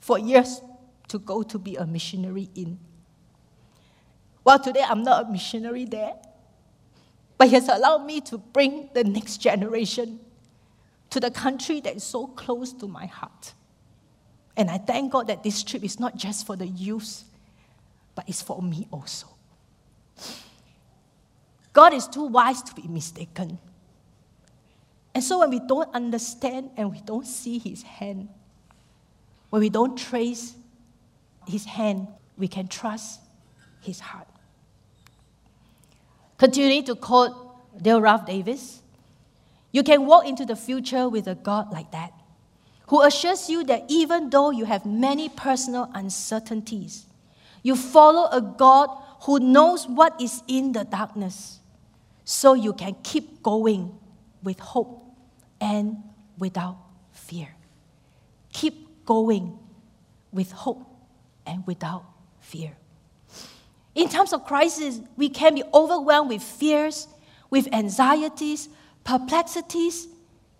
for 0.00 0.18
years 0.18 0.62
to 1.08 1.18
go 1.18 1.42
to 1.42 1.58
be 1.58 1.76
a 1.76 1.84
missionary 1.84 2.48
in. 2.54 2.78
Well, 4.42 4.58
today 4.58 4.84
I'm 4.88 5.02
not 5.02 5.26
a 5.26 5.30
missionary 5.30 5.84
there, 5.84 6.14
but 7.36 7.48
He 7.48 7.56
has 7.56 7.68
allowed 7.68 8.06
me 8.06 8.22
to 8.22 8.38
bring 8.38 8.88
the 8.94 9.04
next 9.04 9.36
generation 9.36 10.18
to 11.10 11.20
the 11.20 11.30
country 11.30 11.80
that 11.80 11.96
is 11.96 12.04
so 12.04 12.28
close 12.28 12.72
to 12.72 12.88
my 12.88 13.04
heart. 13.04 13.52
And 14.56 14.70
I 14.70 14.78
thank 14.78 15.12
God 15.12 15.26
that 15.26 15.42
this 15.42 15.62
trip 15.62 15.82
is 15.82 15.98
not 15.98 16.16
just 16.16 16.46
for 16.46 16.56
the 16.56 16.66
youth, 16.66 17.24
but 18.14 18.28
it's 18.28 18.42
for 18.42 18.62
me 18.62 18.86
also. 18.90 19.26
God 21.72 21.92
is 21.92 22.06
too 22.06 22.26
wise 22.26 22.62
to 22.62 22.74
be 22.74 22.86
mistaken. 22.86 23.58
And 25.14 25.22
so 25.22 25.40
when 25.40 25.50
we 25.50 25.60
don't 25.60 25.92
understand 25.94 26.70
and 26.76 26.90
we 26.90 27.00
don't 27.00 27.26
see 27.26 27.58
His 27.58 27.82
hand, 27.82 28.28
when 29.50 29.60
we 29.60 29.70
don't 29.70 29.96
trace 29.96 30.54
His 31.46 31.64
hand, 31.64 32.08
we 32.36 32.48
can 32.48 32.68
trust 32.68 33.20
His 33.80 34.00
heart. 34.00 34.28
Continuing 36.38 36.84
to 36.84 36.94
quote 36.94 37.32
Dale 37.80 38.00
Ralph 38.00 38.26
Davis, 38.26 38.82
you 39.72 39.82
can 39.82 40.06
walk 40.06 40.26
into 40.26 40.44
the 40.44 40.56
future 40.56 41.08
with 41.08 41.26
a 41.26 41.34
God 41.34 41.72
like 41.72 41.90
that, 41.90 42.12
who 42.88 43.02
assures 43.02 43.48
you 43.48 43.64
that 43.64 43.84
even 43.88 44.30
though 44.30 44.50
you 44.50 44.64
have 44.64 44.84
many 44.84 45.28
personal 45.28 45.90
uncertainties, 45.94 47.06
you 47.62 47.76
follow 47.76 48.28
a 48.30 48.40
God 48.40 48.90
who 49.22 49.40
knows 49.40 49.88
what 49.88 50.20
is 50.20 50.42
in 50.46 50.72
the 50.72 50.84
darkness, 50.84 51.60
so 52.24 52.54
you 52.54 52.72
can 52.72 52.94
keep 53.02 53.42
going 53.42 53.98
with 54.42 54.60
hope 54.60 55.02
and 55.60 55.96
without 56.38 56.76
fear. 57.12 57.48
Keep 58.52 59.06
going 59.06 59.58
with 60.30 60.52
hope 60.52 60.86
and 61.46 61.66
without 61.66 62.04
fear. 62.40 62.76
In 63.94 64.08
times 64.08 64.32
of 64.32 64.44
crisis, 64.44 65.00
we 65.16 65.28
can 65.28 65.54
be 65.54 65.62
overwhelmed 65.72 66.30
with 66.30 66.42
fears, 66.42 67.08
with 67.48 67.72
anxieties, 67.72 68.68
perplexities, 69.04 70.08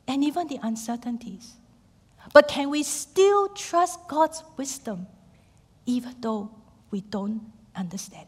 and 0.07 0.23
even 0.23 0.47
the 0.47 0.59
uncertainties. 0.63 1.55
But 2.33 2.49
can 2.49 2.71
we 2.71 2.83
still 2.83 3.49
trust 3.49 4.09
God's 4.09 4.43
wisdom 4.57 5.07
even 5.87 6.15
though 6.21 6.51
we 6.91 7.03
don't 7.03 7.41
understand? 7.77 8.27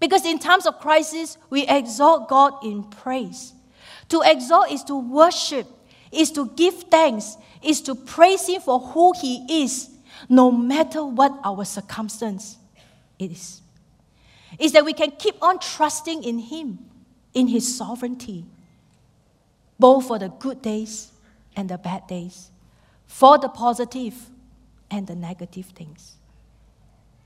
Because 0.00 0.24
in 0.24 0.38
times 0.38 0.66
of 0.66 0.80
crisis, 0.80 1.36
we 1.50 1.66
exalt 1.66 2.28
God 2.28 2.64
in 2.64 2.84
praise. 2.84 3.52
To 4.08 4.22
exalt 4.24 4.72
is 4.72 4.82
to 4.84 4.98
worship, 4.98 5.66
is 6.10 6.32
to 6.32 6.48
give 6.56 6.84
thanks, 6.84 7.36
is 7.62 7.82
to 7.82 7.94
praise 7.94 8.46
Him 8.46 8.62
for 8.62 8.80
who 8.80 9.12
He 9.20 9.62
is, 9.62 9.90
no 10.28 10.50
matter 10.50 11.04
what 11.04 11.38
our 11.44 11.64
circumstance 11.64 12.56
is. 13.18 13.60
Is 14.58 14.72
that 14.72 14.84
we 14.84 14.94
can 14.94 15.12
keep 15.12 15.36
on 15.42 15.58
trusting 15.60 16.24
in 16.24 16.38
Him, 16.38 16.78
in 17.34 17.46
His 17.46 17.76
sovereignty, 17.76 18.46
both 19.78 20.06
for 20.08 20.18
the 20.18 20.28
good 20.28 20.62
days 20.62 21.12
and 21.54 21.68
the 21.68 21.78
bad 21.78 22.06
days, 22.06 22.49
for 23.10 23.38
the 23.38 23.48
positive 23.48 24.30
and 24.88 25.08
the 25.08 25.16
negative 25.16 25.66
things. 25.66 26.14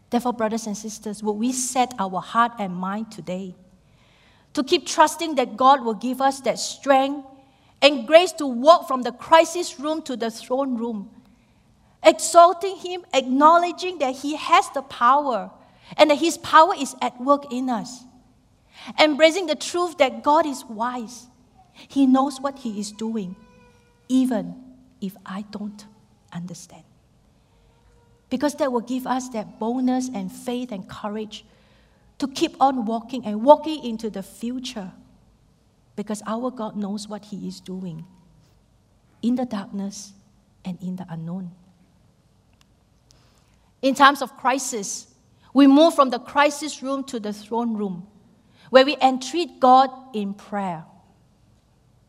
Therefore, 0.08 0.32
brothers 0.32 0.66
and 0.66 0.74
sisters, 0.74 1.22
would 1.22 1.34
we 1.34 1.52
set 1.52 1.92
our 1.98 2.22
heart 2.22 2.52
and 2.58 2.74
mind 2.74 3.12
today 3.12 3.54
to 4.54 4.64
keep 4.64 4.86
trusting 4.86 5.34
that 5.34 5.58
God 5.58 5.84
will 5.84 5.94
give 5.94 6.22
us 6.22 6.40
that 6.40 6.58
strength 6.58 7.26
and 7.82 8.06
grace 8.06 8.32
to 8.32 8.46
walk 8.46 8.88
from 8.88 9.02
the 9.02 9.12
crisis 9.12 9.78
room 9.78 10.00
to 10.02 10.16
the 10.16 10.30
throne 10.30 10.78
room, 10.78 11.10
exalting 12.02 12.78
Him, 12.78 13.04
acknowledging 13.12 13.98
that 13.98 14.16
He 14.16 14.36
has 14.36 14.70
the 14.70 14.82
power 14.82 15.50
and 15.98 16.10
that 16.10 16.18
His 16.18 16.38
power 16.38 16.72
is 16.78 16.96
at 17.02 17.20
work 17.20 17.52
in 17.52 17.68
us, 17.68 18.04
embracing 18.98 19.46
the 19.46 19.54
truth 19.54 19.98
that 19.98 20.22
God 20.22 20.46
is 20.46 20.64
wise. 20.64 21.26
He 21.74 22.06
knows 22.06 22.40
what 22.40 22.60
He 22.60 22.80
is 22.80 22.90
doing, 22.90 23.36
even 24.08 24.63
if 25.00 25.16
I 25.24 25.42
don't 25.50 25.84
understand. 26.32 26.84
Because 28.30 28.54
that 28.56 28.72
will 28.72 28.80
give 28.80 29.06
us 29.06 29.28
that 29.30 29.58
boldness 29.58 30.10
and 30.12 30.30
faith 30.30 30.72
and 30.72 30.88
courage 30.88 31.44
to 32.18 32.28
keep 32.28 32.56
on 32.60 32.84
walking 32.84 33.24
and 33.24 33.42
walking 33.42 33.84
into 33.84 34.10
the 34.10 34.22
future 34.22 34.92
because 35.96 36.22
our 36.26 36.50
God 36.50 36.76
knows 36.76 37.08
what 37.08 37.24
He 37.26 37.46
is 37.46 37.60
doing 37.60 38.04
in 39.22 39.36
the 39.36 39.44
darkness 39.44 40.12
and 40.64 40.80
in 40.82 40.96
the 40.96 41.06
unknown. 41.08 41.50
In 43.82 43.94
times 43.94 44.22
of 44.22 44.36
crisis, 44.36 45.06
we 45.52 45.66
move 45.66 45.94
from 45.94 46.10
the 46.10 46.18
crisis 46.18 46.82
room 46.82 47.04
to 47.04 47.20
the 47.20 47.32
throne 47.32 47.76
room 47.76 48.06
where 48.70 48.84
we 48.84 48.96
entreat 49.00 49.60
God 49.60 49.90
in 50.14 50.34
prayer 50.34 50.84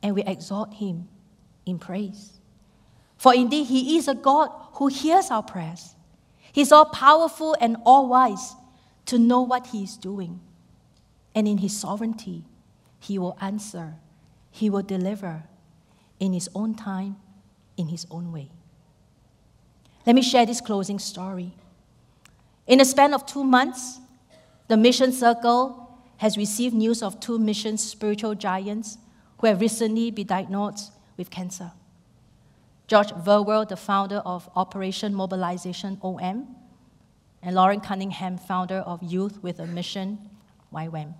and 0.02 0.16
we 0.16 0.24
exhort 0.24 0.74
Him 0.74 1.08
in 1.66 1.78
praise. 1.78 2.35
For 3.26 3.34
indeed, 3.34 3.64
He 3.64 3.98
is 3.98 4.08
a 4.08 4.14
God 4.14 4.52
who 4.74 4.86
hears 4.86 5.32
our 5.32 5.42
prayers. 5.42 5.96
He's 6.54 6.72
all 6.72 6.86
powerful 6.86 7.56
and 7.60 7.76
all 7.84 8.08
wise 8.08 8.54
to 9.08 9.18
know 9.18 9.42
what 9.42 9.66
He 9.66 9.84
is 9.84 9.98
doing. 9.98 10.42
And 11.34 11.48
in 11.48 11.58
His 11.58 11.76
sovereignty, 11.76 12.46
He 13.00 13.18
will 13.18 13.36
answer, 13.42 13.96
He 14.52 14.70
will 14.70 14.84
deliver 14.84 15.46
in 16.20 16.34
His 16.34 16.52
own 16.54 16.76
time, 16.76 17.16
in 17.78 17.88
His 17.88 18.06
own 18.12 18.32
way. 18.32 18.52
Let 20.06 20.16
me 20.16 20.22
share 20.22 20.46
this 20.46 20.62
closing 20.62 21.00
story. 21.00 21.56
In 22.68 22.80
a 22.80 22.86
span 22.86 23.12
of 23.12 23.26
two 23.26 23.44
months, 23.44 24.02
the 24.68 24.78
Mission 24.78 25.12
Circle 25.12 26.00
has 26.18 26.38
received 26.38 26.76
news 26.76 27.02
of 27.02 27.20
two 27.20 27.40
mission 27.40 27.80
spiritual 27.80 28.36
giants 28.36 29.00
who 29.40 29.48
have 29.48 29.62
recently 29.62 30.12
been 30.12 30.28
diagnosed 30.28 30.92
with 31.18 31.32
cancer. 31.32 31.72
George 32.88 33.10
Verwer, 33.10 33.68
the 33.68 33.76
founder 33.76 34.18
of 34.26 34.50
Operation 34.56 35.14
Mobilization 35.14 35.98
OM, 36.04 36.56
and 37.42 37.56
Loren 37.56 37.80
Cunningham, 37.80 38.38
founder 38.38 38.78
of 38.78 39.02
Youth 39.02 39.42
with 39.42 39.60
a 39.60 39.66
Mission, 39.66 40.20
YWAM. 40.74 41.14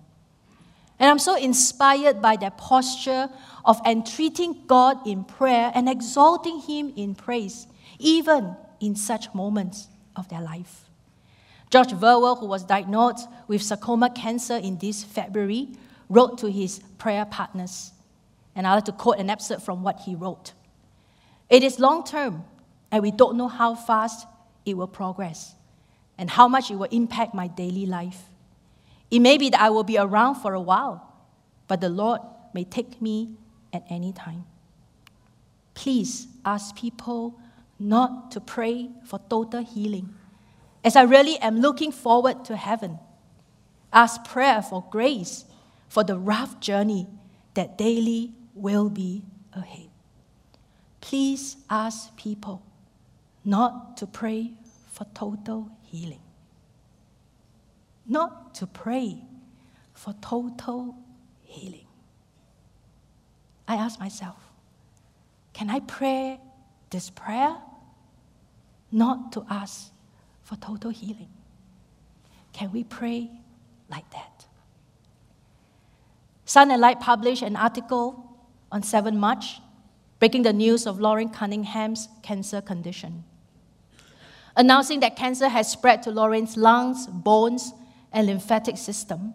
And 0.98 1.10
I'm 1.10 1.18
so 1.18 1.36
inspired 1.36 2.22
by 2.22 2.36
their 2.36 2.50
posture 2.50 3.28
of 3.64 3.80
entreating 3.84 4.62
God 4.66 5.06
in 5.06 5.24
prayer 5.24 5.70
and 5.74 5.88
exalting 5.88 6.60
Him 6.60 6.92
in 6.96 7.14
praise, 7.14 7.66
even 7.98 8.56
in 8.80 8.94
such 8.94 9.34
moments 9.34 9.88
of 10.14 10.28
their 10.28 10.40
life. 10.40 10.88
George 11.70 11.88
Verwer, 11.88 12.38
who 12.38 12.46
was 12.46 12.64
diagnosed 12.64 13.28
with 13.48 13.62
sarcoma 13.62 14.10
cancer 14.10 14.56
in 14.56 14.78
this 14.78 15.02
February, 15.04 15.68
wrote 16.08 16.38
to 16.38 16.50
his 16.50 16.78
prayer 16.98 17.24
partners. 17.24 17.92
And 18.54 18.66
I'd 18.66 18.74
like 18.76 18.84
to 18.84 18.92
quote 18.92 19.18
an 19.18 19.28
excerpt 19.28 19.62
from 19.62 19.82
what 19.82 20.00
he 20.00 20.14
wrote 20.14 20.52
It 21.48 21.62
is 21.62 21.78
long 21.78 22.04
term, 22.04 22.44
and 22.90 23.02
we 23.02 23.10
don't 23.10 23.36
know 23.36 23.48
how 23.48 23.74
fast 23.74 24.26
it 24.64 24.76
will 24.76 24.88
progress 24.88 25.54
and 26.18 26.30
how 26.30 26.48
much 26.48 26.70
it 26.70 26.76
will 26.76 26.88
impact 26.90 27.34
my 27.34 27.46
daily 27.46 27.86
life. 27.86 28.24
It 29.10 29.20
may 29.20 29.38
be 29.38 29.50
that 29.50 29.60
I 29.60 29.70
will 29.70 29.84
be 29.84 29.98
around 29.98 30.36
for 30.36 30.54
a 30.54 30.60
while, 30.60 31.12
but 31.68 31.80
the 31.80 31.88
Lord 31.88 32.20
may 32.52 32.64
take 32.64 33.00
me 33.00 33.36
at 33.72 33.84
any 33.88 34.12
time. 34.12 34.44
Please 35.74 36.26
ask 36.44 36.74
people 36.74 37.38
not 37.78 38.30
to 38.32 38.40
pray 38.40 38.88
for 39.04 39.20
total 39.28 39.62
healing, 39.62 40.14
as 40.82 40.96
I 40.96 41.02
really 41.02 41.38
am 41.38 41.60
looking 41.60 41.92
forward 41.92 42.44
to 42.46 42.56
heaven. 42.56 42.98
Ask 43.92 44.24
prayer 44.24 44.62
for 44.62 44.84
grace 44.90 45.44
for 45.88 46.02
the 46.02 46.18
rough 46.18 46.58
journey 46.60 47.06
that 47.54 47.78
daily 47.78 48.32
will 48.54 48.88
be 48.88 49.22
ahead. 49.52 49.85
Please 51.06 51.56
ask 51.70 52.16
people 52.16 52.64
not 53.44 53.96
to 53.98 54.08
pray 54.08 54.54
for 54.90 55.06
total 55.14 55.70
healing. 55.84 56.18
Not 58.08 58.56
to 58.56 58.66
pray 58.66 59.22
for 59.94 60.16
total 60.20 60.96
healing. 61.44 61.86
I 63.68 63.76
ask 63.76 64.00
myself, 64.00 64.36
can 65.52 65.70
I 65.70 65.78
pray 65.78 66.40
this 66.90 67.08
prayer? 67.08 67.54
Not 68.90 69.30
to 69.34 69.46
ask 69.48 69.92
for 70.42 70.56
total 70.56 70.90
healing. 70.90 71.30
Can 72.52 72.72
we 72.72 72.82
pray 72.82 73.30
like 73.88 74.10
that? 74.10 74.46
Salt 76.46 76.68
and 76.68 76.80
Light 76.80 76.98
published 76.98 77.42
an 77.42 77.54
article 77.54 78.28
on 78.72 78.82
7 78.82 79.16
March 79.16 79.60
breaking 80.18 80.42
the 80.42 80.52
news 80.52 80.86
of 80.86 81.00
Loren 81.00 81.28
Cunningham's 81.28 82.08
cancer 82.22 82.60
condition 82.60 83.24
announcing 84.56 85.00
that 85.00 85.16
cancer 85.16 85.48
has 85.48 85.70
spread 85.70 86.02
to 86.02 86.10
Loren's 86.10 86.56
lungs, 86.56 87.06
bones, 87.06 87.72
and 88.12 88.26
lymphatic 88.26 88.78
system. 88.78 89.34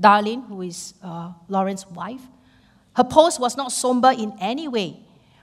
Darlene, 0.00 0.46
who 0.48 0.62
is 0.62 0.94
uh, 1.02 1.32
Loren's 1.48 1.86
wife, 1.88 2.22
her 2.96 3.04
post 3.04 3.40
was 3.40 3.56
not 3.56 3.72
somber 3.72 4.12
in 4.12 4.32
any 4.40 4.68
way, 4.68 5.00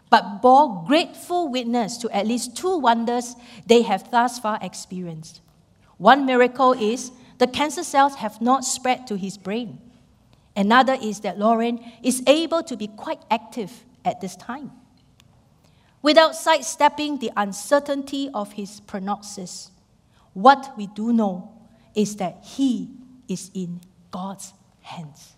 but 0.09 0.41
bore 0.41 0.85
grateful 0.87 1.49
witness 1.49 1.97
to 1.97 2.09
at 2.15 2.25
least 2.25 2.55
two 2.55 2.77
wonders 2.77 3.35
they 3.65 3.81
have 3.81 4.09
thus 4.11 4.39
far 4.39 4.57
experienced. 4.61 5.41
One 5.97 6.25
miracle 6.25 6.73
is 6.73 7.11
the 7.37 7.47
cancer 7.47 7.83
cells 7.83 8.15
have 8.15 8.41
not 8.41 8.63
spread 8.63 9.07
to 9.07 9.15
his 9.15 9.37
brain. 9.37 9.79
Another 10.55 10.97
is 11.01 11.21
that 11.21 11.39
Loren 11.39 11.79
is 12.03 12.23
able 12.27 12.63
to 12.63 12.75
be 12.75 12.87
quite 12.87 13.21
active 13.29 13.71
at 14.05 14.21
this 14.21 14.35
time. 14.35 14.71
without 16.01 16.35
sidestepping 16.35 17.19
the 17.19 17.31
uncertainty 17.37 18.29
of 18.33 18.53
his 18.53 18.79
prognosis. 18.81 19.71
What 20.33 20.73
we 20.77 20.87
do 20.87 21.13
know 21.13 21.51
is 21.93 22.15
that 22.17 22.43
he 22.43 22.89
is 23.27 23.51
in 23.53 23.81
God's 24.09 24.53
hands. 24.81 25.33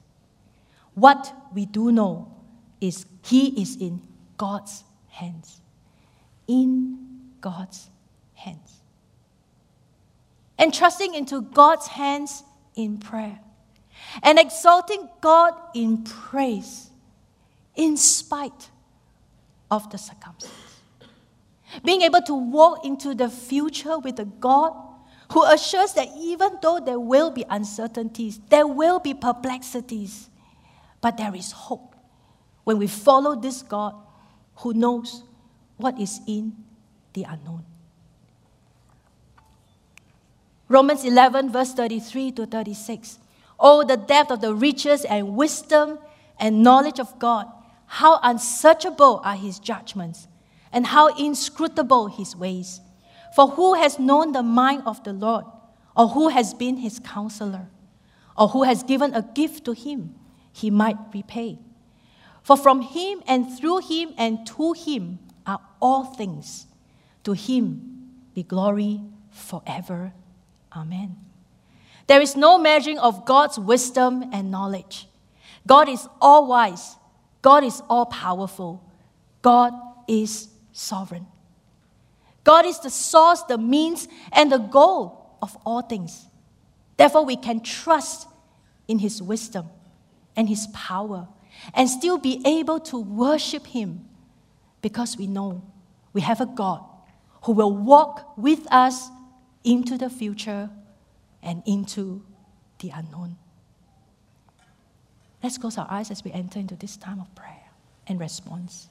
What 0.93 1.33
we 1.53 1.65
do 1.65 1.91
know 1.91 2.31
is 2.79 3.05
he 3.23 3.61
is 3.61 3.75
in 3.77 4.01
God's 4.37 4.83
hands. 5.09 5.59
In 6.47 7.31
God's 7.41 7.89
hands. 8.35 8.81
And 10.57 10.73
trusting 10.73 11.13
into 11.13 11.41
God's 11.41 11.87
hands 11.87 12.43
in 12.75 12.99
prayer. 12.99 13.39
And 14.21 14.37
exalting 14.37 15.09
God 15.21 15.53
in 15.73 16.03
praise 16.03 16.89
in 17.75 17.97
spite 17.97 18.69
of 19.71 19.89
the 19.89 19.97
circumstance. 19.97 20.51
Being 21.83 22.01
able 22.03 22.21
to 22.21 22.33
walk 22.35 22.85
into 22.85 23.15
the 23.15 23.29
future 23.29 23.97
with 23.97 24.19
a 24.19 24.25
God 24.25 24.73
who 25.31 25.43
assures 25.45 25.93
that 25.93 26.09
even 26.17 26.59
though 26.61 26.79
there 26.79 26.99
will 26.99 27.31
be 27.31 27.43
uncertainties, 27.49 28.39
there 28.49 28.67
will 28.67 28.99
be 28.99 29.13
perplexities, 29.13 30.29
but 31.01 31.17
there 31.17 31.33
is 31.35 31.51
hope 31.51 31.95
when 32.63 32.77
we 32.77 32.87
follow 32.87 33.35
this 33.35 33.63
God 33.63 33.95
who 34.57 34.73
knows 34.73 35.23
what 35.77 35.99
is 35.99 36.21
in 36.27 36.55
the 37.13 37.23
unknown. 37.23 37.65
Romans 40.69 41.03
11, 41.03 41.51
verse 41.51 41.73
33 41.73 42.31
to 42.33 42.45
36. 42.45 43.19
Oh, 43.59 43.83
the 43.83 43.97
depth 43.97 44.31
of 44.31 44.41
the 44.41 44.53
riches 44.53 45.05
and 45.05 45.35
wisdom 45.35 45.99
and 46.39 46.63
knowledge 46.63 46.99
of 46.99 47.17
God! 47.19 47.47
How 47.97 48.19
unsearchable 48.23 49.21
are 49.23 49.35
his 49.35 49.59
judgments, 49.59 50.27
and 50.71 50.87
how 50.87 51.15
inscrutable 51.15 52.07
his 52.07 52.35
ways. 52.35 52.81
For 53.35 53.49
who 53.49 53.75
has 53.75 53.99
known 53.99 54.31
the 54.31 54.41
mind 54.41 54.81
of 54.87 55.03
the 55.03 55.13
Lord, 55.13 55.45
or 55.95 56.07
who 56.07 56.29
has 56.29 56.55
been 56.55 56.77
his 56.77 56.97
counselor, 56.97 57.67
or 58.35 58.47
who 58.47 58.63
has 58.63 58.81
given 58.81 59.13
a 59.13 59.21
gift 59.21 59.65
to 59.65 59.73
him 59.73 60.15
he 60.51 60.71
might 60.71 60.97
repay? 61.13 61.59
For 62.41 62.57
from 62.57 62.81
him 62.81 63.21
and 63.27 63.55
through 63.55 63.81
him 63.81 64.15
and 64.17 64.43
to 64.47 64.73
him 64.73 65.19
are 65.45 65.61
all 65.79 66.03
things. 66.03 66.65
To 67.25 67.33
him 67.33 68.09
be 68.33 68.41
glory 68.41 69.01
forever. 69.29 70.13
Amen. 70.75 71.17
There 72.07 72.21
is 72.21 72.35
no 72.35 72.57
measuring 72.57 72.97
of 72.97 73.23
God's 73.23 73.59
wisdom 73.59 74.31
and 74.33 74.49
knowledge. 74.49 75.07
God 75.67 75.87
is 75.87 76.07
all 76.19 76.47
wise 76.47 76.95
God 77.43 77.63
is 77.63 77.83
all 77.89 78.07
powerful. 78.07 78.81
God 79.43 79.73
is 80.07 80.47
sovereign. 80.71 81.27
God 82.43 82.65
is 82.65 82.79
the 82.79 82.89
source, 82.89 83.43
the 83.43 83.57
means, 83.57 84.07
and 84.31 84.51
the 84.51 84.57
goal 84.57 85.37
of 85.41 85.55
all 85.65 85.81
things. 85.81 86.25
Therefore, 86.97 87.25
we 87.25 87.35
can 87.35 87.59
trust 87.59 88.27
in 88.87 88.99
His 88.99 89.21
wisdom 89.21 89.67
and 90.35 90.49
His 90.49 90.67
power 90.73 91.27
and 91.73 91.89
still 91.89 92.17
be 92.17 92.41
able 92.45 92.79
to 92.79 92.97
worship 92.97 93.67
Him 93.67 94.05
because 94.81 95.17
we 95.17 95.27
know 95.27 95.63
we 96.13 96.21
have 96.21 96.39
a 96.39 96.45
God 96.45 96.83
who 97.43 97.51
will 97.51 97.75
walk 97.75 98.37
with 98.37 98.65
us 98.71 99.09
into 99.65 99.97
the 99.97 100.09
future 100.09 100.69
and 101.41 101.61
into 101.65 102.23
the 102.79 102.89
unknown. 102.89 103.37
Let's 105.43 105.57
close 105.57 105.77
our 105.77 105.87
eyes 105.91 106.09
as 106.09 106.23
we 106.23 106.31
enter 106.31 106.57
into 106.57 106.75
this 106.77 106.95
time 106.95 107.19
of 107.19 107.35
prayer 107.35 107.69
and 108.07 108.17
response. 108.17 108.87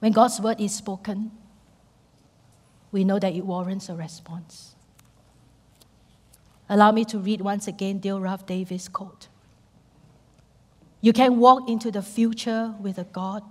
When 0.00 0.10
God's 0.10 0.40
word 0.40 0.60
is 0.60 0.74
spoken, 0.74 1.30
we 2.90 3.04
know 3.04 3.20
that 3.20 3.32
it 3.32 3.46
warrants 3.46 3.88
a 3.88 3.94
response. 3.94 4.74
Allow 6.68 6.90
me 6.90 7.04
to 7.06 7.18
read 7.18 7.40
once 7.40 7.68
again 7.68 7.98
Dale 7.98 8.20
Ralph 8.20 8.46
Davis' 8.46 8.88
quote. 8.88 9.28
You 11.00 11.12
can 11.12 11.38
walk 11.38 11.68
into 11.68 11.90
the 11.90 12.02
future 12.02 12.74
with 12.80 12.98
a 12.98 13.04
God 13.04 13.42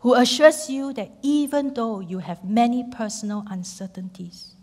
who 0.00 0.14
assures 0.14 0.68
you 0.68 0.92
that 0.92 1.12
even 1.22 1.72
though 1.74 2.00
you 2.00 2.18
have 2.18 2.44
many 2.44 2.84
personal 2.84 3.44
uncertainties, 3.48 4.54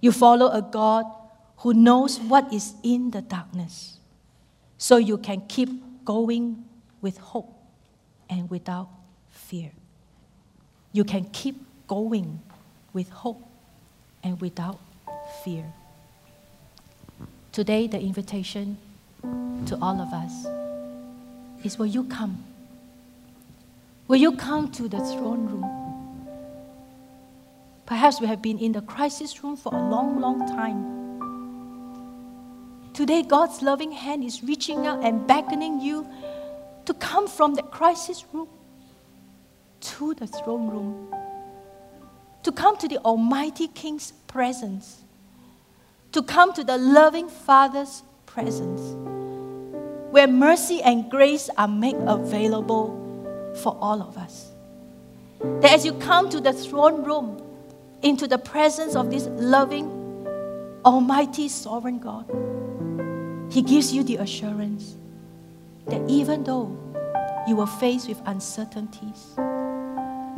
you 0.00 0.12
follow 0.12 0.48
a 0.48 0.62
God 0.62 1.04
who 1.62 1.72
knows 1.72 2.18
what 2.18 2.52
is 2.52 2.74
in 2.82 3.12
the 3.12 3.22
darkness, 3.22 3.98
so 4.78 4.96
you 4.96 5.16
can 5.16 5.40
keep 5.46 5.70
going 6.04 6.64
with 7.00 7.16
hope 7.18 7.54
and 8.28 8.50
without 8.50 8.88
fear. 9.30 9.70
You 10.92 11.04
can 11.04 11.24
keep 11.26 11.54
going 11.86 12.40
with 12.92 13.08
hope 13.10 13.40
and 14.24 14.40
without 14.40 14.80
fear. 15.44 15.72
Today, 17.52 17.86
the 17.86 18.00
invitation 18.00 18.76
to 19.66 19.78
all 19.80 20.00
of 20.00 20.12
us 20.12 20.46
is 21.64 21.78
will 21.78 21.86
you 21.86 22.02
come? 22.04 22.42
Will 24.08 24.16
you 24.16 24.32
come 24.32 24.72
to 24.72 24.88
the 24.88 24.98
throne 24.98 25.46
room? 25.46 26.26
Perhaps 27.86 28.20
we 28.20 28.26
have 28.26 28.42
been 28.42 28.58
in 28.58 28.72
the 28.72 28.80
crisis 28.80 29.44
room 29.44 29.56
for 29.56 29.72
a 29.72 29.78
long, 29.78 30.20
long 30.20 30.40
time 30.48 30.91
Today, 33.02 33.22
God's 33.24 33.62
loving 33.62 33.90
hand 33.90 34.22
is 34.22 34.44
reaching 34.44 34.86
out 34.86 35.02
and 35.04 35.26
beckoning 35.26 35.80
you 35.80 36.06
to 36.84 36.94
come 36.94 37.26
from 37.26 37.54
the 37.54 37.62
crisis 37.64 38.24
room 38.32 38.46
to 39.80 40.14
the 40.14 40.28
throne 40.28 40.70
room, 40.70 41.12
to 42.44 42.52
come 42.52 42.76
to 42.76 42.86
the 42.86 42.98
Almighty 42.98 43.66
King's 43.66 44.12
presence, 44.28 45.02
to 46.12 46.22
come 46.22 46.52
to 46.52 46.62
the 46.62 46.78
loving 46.78 47.28
Father's 47.28 48.04
presence, 48.26 48.80
where 50.12 50.28
mercy 50.28 50.80
and 50.80 51.10
grace 51.10 51.50
are 51.58 51.66
made 51.66 51.96
available 52.06 52.86
for 53.64 53.76
all 53.80 54.00
of 54.00 54.16
us. 54.16 54.52
That 55.40 55.72
as 55.72 55.84
you 55.84 55.94
come 55.94 56.30
to 56.30 56.40
the 56.40 56.52
throne 56.52 57.02
room, 57.02 57.42
into 58.00 58.28
the 58.28 58.38
presence 58.38 58.94
of 58.94 59.10
this 59.10 59.26
loving, 59.26 59.90
Almighty, 60.84 61.48
Sovereign 61.48 61.98
God, 61.98 62.30
he 63.52 63.60
gives 63.60 63.92
you 63.92 64.02
the 64.02 64.16
assurance 64.16 64.96
that 65.86 66.00
even 66.08 66.42
though 66.42 66.74
you 67.46 67.60
are 67.60 67.66
faced 67.66 68.08
with 68.08 68.18
uncertainties, 68.24 69.34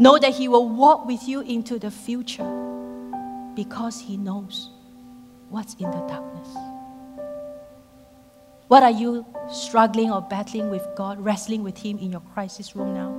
know 0.00 0.18
that 0.18 0.34
He 0.34 0.48
will 0.48 0.68
walk 0.68 1.06
with 1.06 1.28
you 1.28 1.40
into 1.42 1.78
the 1.78 1.92
future 1.92 2.50
because 3.54 4.00
He 4.00 4.16
knows 4.16 4.70
what's 5.48 5.74
in 5.74 5.88
the 5.92 6.00
darkness. 6.08 6.48
What 8.66 8.82
are 8.82 8.90
you 8.90 9.24
struggling 9.48 10.10
or 10.10 10.20
battling 10.20 10.68
with 10.68 10.84
God, 10.96 11.24
wrestling 11.24 11.62
with 11.62 11.78
Him 11.78 11.98
in 11.98 12.10
your 12.10 12.22
crisis 12.34 12.74
room 12.74 12.94
now? 12.94 13.14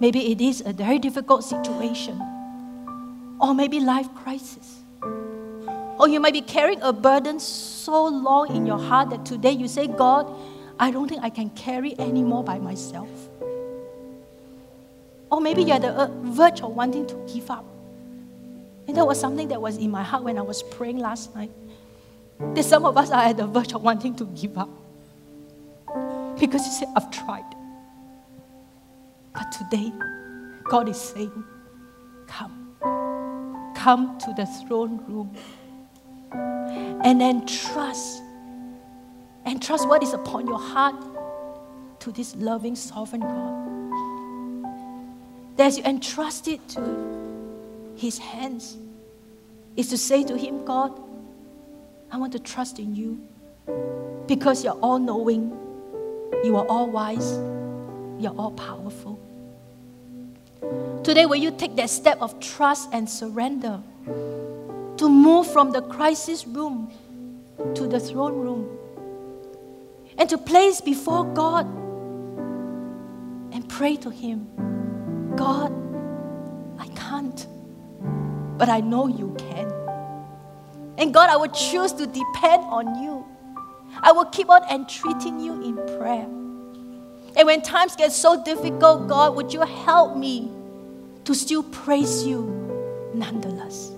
Maybe 0.00 0.32
it 0.32 0.40
is 0.40 0.62
a 0.64 0.72
very 0.72 0.98
difficult 0.98 1.44
situation, 1.44 2.18
or 3.38 3.52
maybe 3.52 3.80
life 3.80 4.08
crisis. 4.14 4.79
Or 6.00 6.08
you 6.08 6.18
might 6.18 6.32
be 6.32 6.40
carrying 6.40 6.80
a 6.80 6.94
burden 6.94 7.38
so 7.38 8.06
long 8.06 8.56
in 8.56 8.64
your 8.64 8.78
heart 8.78 9.10
that 9.10 9.26
today 9.26 9.50
you 9.50 9.68
say, 9.68 9.86
God, 9.86 10.34
I 10.78 10.90
don't 10.90 11.06
think 11.06 11.22
I 11.22 11.28
can 11.28 11.50
carry 11.50 11.94
anymore 12.00 12.42
by 12.42 12.58
myself. 12.58 13.10
Or 15.30 15.42
maybe 15.42 15.62
you're 15.62 15.76
at 15.76 15.82
the 15.82 15.92
uh, 15.92 16.06
verge 16.22 16.62
of 16.62 16.74
wanting 16.74 17.06
to 17.06 17.14
give 17.30 17.50
up. 17.50 17.66
And 18.88 18.96
that 18.96 19.06
was 19.06 19.20
something 19.20 19.48
that 19.48 19.60
was 19.60 19.76
in 19.76 19.90
my 19.90 20.02
heart 20.02 20.24
when 20.24 20.38
I 20.38 20.40
was 20.40 20.62
praying 20.62 20.96
last 21.00 21.34
night. 21.34 21.50
That 22.54 22.64
some 22.64 22.86
of 22.86 22.96
us 22.96 23.10
are 23.10 23.24
at 23.24 23.36
the 23.36 23.46
verge 23.46 23.74
of 23.74 23.82
wanting 23.82 24.16
to 24.16 24.24
give 24.24 24.56
up. 24.56 24.70
Because 26.40 26.64
you 26.64 26.72
say, 26.72 26.86
I've 26.96 27.10
tried. 27.10 27.44
But 29.34 29.52
today, 29.52 29.92
God 30.64 30.88
is 30.88 30.98
saying, 30.98 31.44
Come. 32.26 32.74
Come 33.76 34.18
to 34.20 34.32
the 34.32 34.46
throne 34.46 35.04
room 35.06 35.36
and 36.32 37.20
then 37.20 37.46
trust. 37.46 38.22
And 39.44 39.60
trust 39.62 39.88
what 39.88 40.02
is 40.02 40.12
upon 40.12 40.46
your 40.46 40.58
heart 40.58 40.96
to 42.00 42.12
this 42.12 42.36
loving, 42.36 42.76
sovereign 42.76 43.22
God. 43.22 43.68
That 45.56 45.76
you 45.76 45.84
entrust 45.84 46.48
it 46.48 46.66
to 46.70 47.94
His 47.96 48.18
hands, 48.18 48.76
is 49.76 49.88
to 49.88 49.98
say 49.98 50.24
to 50.24 50.36
Him, 50.36 50.64
God, 50.64 50.98
I 52.12 52.16
want 52.18 52.32
to 52.32 52.38
trust 52.38 52.78
in 52.78 52.94
you 52.94 53.20
because 54.26 54.64
you're 54.64 54.78
all 54.80 54.98
knowing, 54.98 55.50
you 56.44 56.56
are 56.56 56.66
all 56.66 56.88
wise, 56.90 57.32
you're 58.22 58.34
all 58.36 58.52
powerful. 58.52 59.18
Today, 61.02 61.26
will 61.26 61.36
you 61.36 61.50
take 61.50 61.76
that 61.76 61.90
step 61.90 62.18
of 62.20 62.38
trust 62.40 62.90
and 62.92 63.08
surrender? 63.08 63.80
To 65.00 65.08
move 65.08 65.50
from 65.50 65.70
the 65.72 65.80
crisis 65.80 66.46
room 66.46 66.92
to 67.74 67.86
the 67.86 67.98
throne 67.98 68.38
room 68.38 68.68
and 70.18 70.28
to 70.28 70.36
place 70.36 70.82
before 70.82 71.24
God 71.24 71.64
and 73.54 73.66
pray 73.66 73.96
to 73.96 74.10
Him 74.10 74.46
God, 75.36 75.72
I 76.78 76.86
can't, 76.88 77.46
but 78.58 78.68
I 78.68 78.80
know 78.80 79.06
you 79.06 79.34
can. 79.38 79.72
And 80.98 81.14
God, 81.14 81.30
I 81.30 81.36
will 81.36 81.48
choose 81.48 81.94
to 81.94 82.06
depend 82.06 82.64
on 82.64 83.02
you. 83.02 83.24
I 84.02 84.12
will 84.12 84.26
keep 84.26 84.50
on 84.50 84.62
entreating 84.70 85.40
you 85.40 85.62
in 85.62 85.76
prayer. 85.98 86.26
And 87.36 87.46
when 87.46 87.62
times 87.62 87.96
get 87.96 88.12
so 88.12 88.44
difficult, 88.44 89.08
God, 89.08 89.34
would 89.34 89.54
you 89.54 89.62
help 89.62 90.14
me 90.14 90.52
to 91.24 91.34
still 91.34 91.62
praise 91.62 92.26
you 92.26 92.42
nonetheless? 93.14 93.92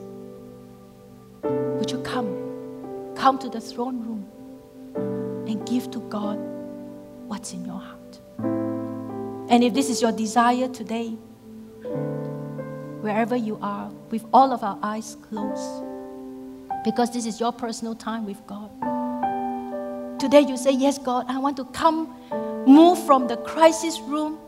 Would 1.42 1.90
you 1.90 1.98
come? 2.02 3.14
Come 3.16 3.38
to 3.38 3.48
the 3.48 3.60
throne 3.60 4.00
room 4.00 4.26
and 5.46 5.66
give 5.66 5.90
to 5.90 6.00
God 6.08 6.38
what's 7.26 7.52
in 7.52 7.64
your 7.64 7.78
heart. 7.78 8.20
And 9.50 9.62
if 9.62 9.74
this 9.74 9.90
is 9.90 10.00
your 10.00 10.12
desire 10.12 10.68
today, 10.68 11.10
wherever 13.00 13.36
you 13.36 13.58
are, 13.60 13.90
with 14.10 14.24
all 14.32 14.52
of 14.52 14.62
our 14.62 14.78
eyes 14.82 15.16
closed, 15.28 15.84
because 16.84 17.12
this 17.12 17.26
is 17.26 17.38
your 17.38 17.52
personal 17.52 17.94
time 17.94 18.24
with 18.24 18.44
God. 18.46 18.70
Today 20.18 20.40
you 20.40 20.56
say, 20.56 20.70
Yes, 20.70 20.98
God, 20.98 21.26
I 21.28 21.38
want 21.38 21.56
to 21.56 21.64
come, 21.66 22.14
move 22.66 23.04
from 23.04 23.26
the 23.26 23.36
crisis 23.38 24.00
room 24.00 24.38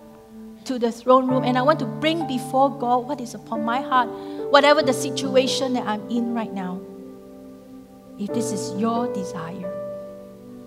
to 0.64 0.78
the 0.78 0.90
throne 0.90 1.28
room, 1.28 1.44
and 1.44 1.58
I 1.58 1.62
want 1.62 1.78
to 1.80 1.86
bring 1.86 2.26
before 2.26 2.70
God 2.70 3.06
what 3.08 3.20
is 3.20 3.34
upon 3.34 3.64
my 3.64 3.80
heart, 3.80 4.08
whatever 4.54 4.82
the 4.82 4.92
situation 4.92 5.72
that 5.72 5.84
I'm 5.84 6.08
in 6.08 6.32
right 6.32 6.54
now. 6.54 6.80
If 8.20 8.32
this 8.32 8.52
is 8.52 8.80
your 8.80 9.12
desire, 9.12 9.66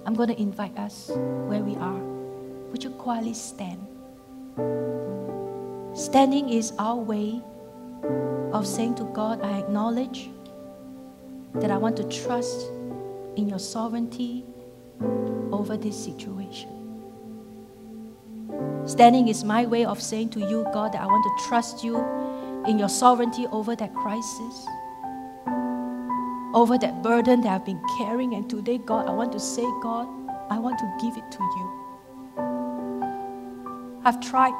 I'm 0.05 0.13
going 0.13 0.27
to 0.27 0.37
invite 0.37 0.77
us 0.77 1.09
where 1.47 1.63
we 1.63 1.77
are. 1.77 2.03
Would 2.67 2.83
you 2.83 2.89
quietly 2.89 3.33
stand? 3.33 3.79
Standing 5.95 6.49
is 6.49 6.73
our 6.77 6.97
way 6.97 7.39
of 8.51 8.67
saying 8.67 8.95
to 8.95 9.05
God, 9.05 9.41
I 9.41 9.57
acknowledge 9.59 10.31
that 11.55 11.71
I 11.71 11.77
want 11.77 11.95
to 11.95 12.03
trust 12.09 12.67
in 13.37 13.47
your 13.47 13.59
sovereignty 13.59 14.43
over 15.53 15.77
this 15.77 15.95
situation. 15.95 16.75
Standing 18.85 19.29
is 19.29 19.45
my 19.45 19.65
way 19.65 19.85
of 19.85 20.01
saying 20.01 20.31
to 20.31 20.41
you, 20.41 20.67
God, 20.73 20.91
that 20.91 21.01
I 21.01 21.05
want 21.05 21.23
to 21.23 21.47
trust 21.47 21.85
you 21.85 22.26
in 22.67 22.77
your 22.77 22.89
sovereignty 22.89 23.47
over 23.47 23.75
that 23.75 23.93
crisis, 23.95 24.67
over 26.53 26.77
that 26.77 27.01
burden 27.01 27.41
that 27.41 27.53
I've 27.53 27.65
been 27.65 27.81
carrying. 27.97 28.33
And 28.33 28.49
today, 28.49 28.77
God, 28.77 29.07
I 29.07 29.11
want 29.11 29.31
to 29.31 29.39
say, 29.39 29.63
God, 29.81 30.07
I 30.49 30.59
want 30.59 30.77
to 30.79 30.97
give 31.01 31.15
it 31.17 31.31
to 31.31 31.39
you. 31.39 31.87
I've 34.03 34.19
tried, 34.19 34.53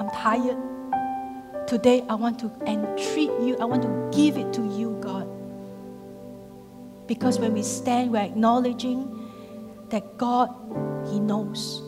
I'm 0.00 0.10
tired. 0.10 0.58
Today, 1.68 2.04
I 2.08 2.14
want 2.14 2.38
to 2.40 2.50
entreat 2.66 3.30
you, 3.40 3.56
I 3.60 3.64
want 3.64 3.82
to 3.82 4.10
give 4.16 4.36
it 4.36 4.52
to 4.54 4.62
you, 4.62 4.98
God. 5.00 5.28
Because 7.06 7.38
when 7.38 7.52
we 7.54 7.62
stand, 7.62 8.12
we're 8.12 8.22
acknowledging 8.22 9.30
that 9.90 10.18
God, 10.18 10.50
He 11.10 11.20
knows. 11.20 11.82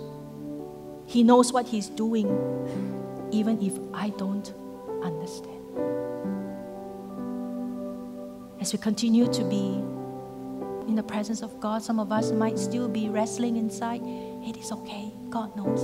He 1.07 1.25
knows 1.25 1.53
what 1.53 1.67
He's 1.67 1.89
doing, 1.89 2.29
even 3.33 3.61
if 3.63 3.73
I 3.93 4.11
don't 4.11 4.53
understand. 5.03 5.59
As 8.61 8.73
we 8.73 8.79
continue 8.79 9.27
to 9.33 9.45
be 9.45 9.83
in 10.89 10.95
the 10.97 11.03
presence 11.03 11.43
of 11.43 11.61
God, 11.61 11.83
some 11.83 12.01
of 12.01 12.11
us 12.11 12.33
might 12.33 12.59
still 12.59 12.89
be 12.89 13.09
wrestling 13.09 13.57
inside. 13.57 14.01
It 14.45 14.57
is 14.57 14.73
okay, 14.73 15.13
God 15.31 15.55
knows. 15.57 15.83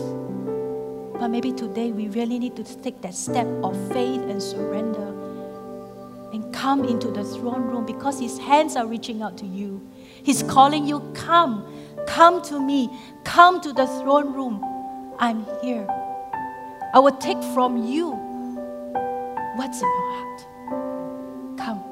But 1.21 1.29
maybe 1.29 1.53
today 1.53 1.93
we 1.93 2.09
really 2.09 2.39
need 2.39 2.57
to 2.57 2.65
take 2.83 3.01
that 3.03 3.15
step 3.15 3.47
of 3.63 3.77
faith 3.93 4.23
and 4.23 4.43
surrender 4.43 5.09
and 6.33 6.53
come 6.53 6.85
into 6.85 7.13
the 7.13 7.23
throne 7.23 7.63
room 7.63 7.87
because 7.87 8.19
His 8.19 8.39
hands 8.39 8.75
are 8.75 8.87
reaching 8.87 9.23
out 9.23 9.39
to 9.39 9.47
you. 9.47 9.81
He's 10.25 10.43
calling 10.43 10.85
you, 10.85 11.01
Come, 11.15 11.65
come 12.09 12.43
to 12.43 12.59
me, 12.59 12.91
come 13.23 13.61
to 13.61 13.73
the 13.73 13.87
throne 13.87 14.33
room. 14.35 14.65
I'm 15.21 15.47
here. 15.63 15.87
I 16.93 16.99
will 16.99 17.17
take 17.19 17.43
from 17.55 17.85
you 17.87 18.34
what's 19.57 19.81
in 19.81 19.89
your 19.89 20.11
heart. 20.13 20.47
Come, 21.59 21.83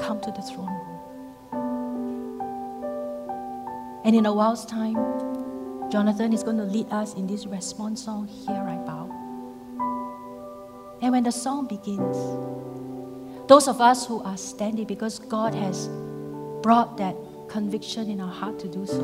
come 0.00 0.20
to 0.20 0.30
the 0.30 0.42
throne 0.42 0.66
room. 0.66 0.98
And 4.04 4.16
in 4.16 4.24
a 4.26 4.32
while's 4.32 4.64
time, 4.64 4.96
Jonathan 5.90 6.32
is 6.32 6.42
going 6.42 6.56
to 6.56 6.64
lead 6.64 6.90
us 6.90 7.14
in 7.14 7.26
this 7.26 7.46
response 7.46 8.04
song, 8.04 8.26
Here 8.26 8.56
I 8.56 8.76
Bow. 8.76 9.14
And 11.02 11.12
when 11.12 11.22
the 11.24 11.32
song 11.32 11.66
begins, 11.66 12.16
those 13.48 13.68
of 13.68 13.80
us 13.80 14.06
who 14.06 14.22
are 14.22 14.36
standing 14.36 14.86
because 14.86 15.18
God 15.18 15.54
has 15.54 15.88
brought 16.62 16.96
that 16.98 17.16
conviction 17.48 18.10
in 18.10 18.20
our 18.20 18.32
heart 18.32 18.58
to 18.60 18.68
do 18.68 18.86
so, 18.86 19.00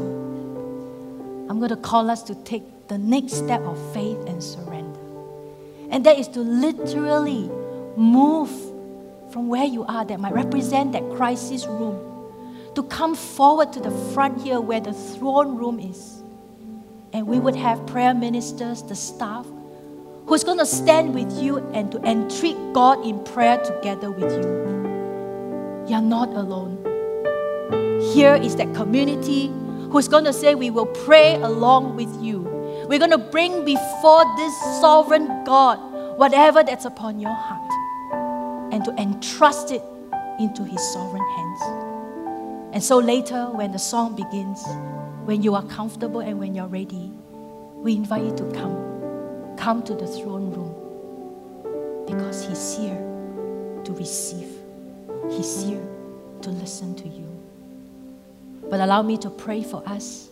I'm 1.49 1.59
going 1.59 1.71
to 1.71 1.77
call 1.77 2.11
us 2.11 2.23
to 2.25 2.35
take 2.35 2.89
the 2.89 2.99
next 2.99 3.35
step 3.35 3.61
of 3.63 3.79
faith 3.93 4.19
and 4.27 4.43
surrender. 4.43 5.01
And 5.91 6.05
that 6.05 6.19
is 6.19 6.29
to 6.29 6.41
literally 6.41 7.51
move 7.97 8.51
from 9.31 9.49
where 9.49 9.65
you 9.65 9.85
are, 9.85 10.05
that 10.05 10.21
might 10.21 10.33
represent 10.33 10.93
that 10.93 11.03
crisis 11.11 11.67
room, 11.67 11.99
to 12.75 12.83
come 12.85 13.15
forward 13.15 13.73
to 13.73 13.81
the 13.81 13.91
front 14.13 14.41
here 14.43 14.61
where 14.61 14.81
the 14.81 14.93
throne 14.93 15.57
room 15.57 15.81
is. 15.81 16.23
And 17.13 17.27
we 17.27 17.39
would 17.39 17.57
have 17.57 17.85
prayer 17.87 18.15
ministers, 18.15 18.83
the 18.83 18.95
staff, 18.95 19.47
who's 20.27 20.45
going 20.45 20.59
to 20.59 20.67
stand 20.67 21.15
with 21.15 21.33
you 21.43 21.59
and 21.73 21.91
to 21.93 21.99
entreat 22.03 22.57
God 22.73 23.05
in 23.05 23.23
prayer 23.25 23.59
together 23.59 24.11
with 24.11 24.33
you. 24.33 24.65
You're 25.89 26.01
not 26.01 26.31
alone. 26.31 26.79
Here 28.15 28.35
is 28.35 28.57
that 28.57 28.75
community 28.75 29.49
who's 29.91 30.09
going 30.09 30.25
to 30.25 30.33
say, 30.33 30.55
We 30.55 30.71
will 30.71 30.87
pray 30.87 31.35
along 31.43 31.97
with 31.97 32.23
you. 32.23 32.41
We're 32.89 32.99
going 32.99 33.11
to 33.11 33.19
bring 33.19 33.65
before 33.65 34.25
this 34.37 34.57
sovereign 34.81 35.45
God 35.45 35.79
whatever 36.19 36.63
that's 36.63 36.85
upon 36.85 37.19
your 37.19 37.35
heart 37.35 37.74
and 38.75 38.85
to 38.85 38.91
entrust 39.01 39.71
it 39.71 39.83
into 40.41 40.65
His 40.65 40.81
sovereign 40.93 41.23
hands. 41.37 41.61
And 42.75 42.83
so 42.83 42.99
later, 42.99 43.45
when 43.53 43.71
the 43.71 43.79
song 43.79 44.17
begins, 44.17 44.67
when 45.25 45.45
you 45.45 45.55
are 45.55 45.63
comfortable 45.63 46.19
and 46.19 46.41
when 46.41 46.57
you're 46.57 46.67
ready, 46.67 47.09
we 47.77 47.95
invite 47.95 48.25
you 48.25 48.37
to 48.37 48.51
come 48.51 49.55
come 49.57 49.85
to 49.85 49.95
the 49.95 50.07
throne 50.09 50.51
room 50.51 52.05
because 52.05 52.45
He's 52.49 52.77
here 52.77 52.99
to 53.85 53.93
receive, 53.93 54.49
He's 55.31 55.63
here 55.63 55.87
to 56.43 56.51
listen 56.51 56.97
to 56.97 57.09
you. 57.09 57.29
But 58.69 58.81
allow 58.81 59.03
me 59.03 59.17
to 59.19 59.31
pray 59.31 59.63
for 59.63 59.89
us, 59.89 60.29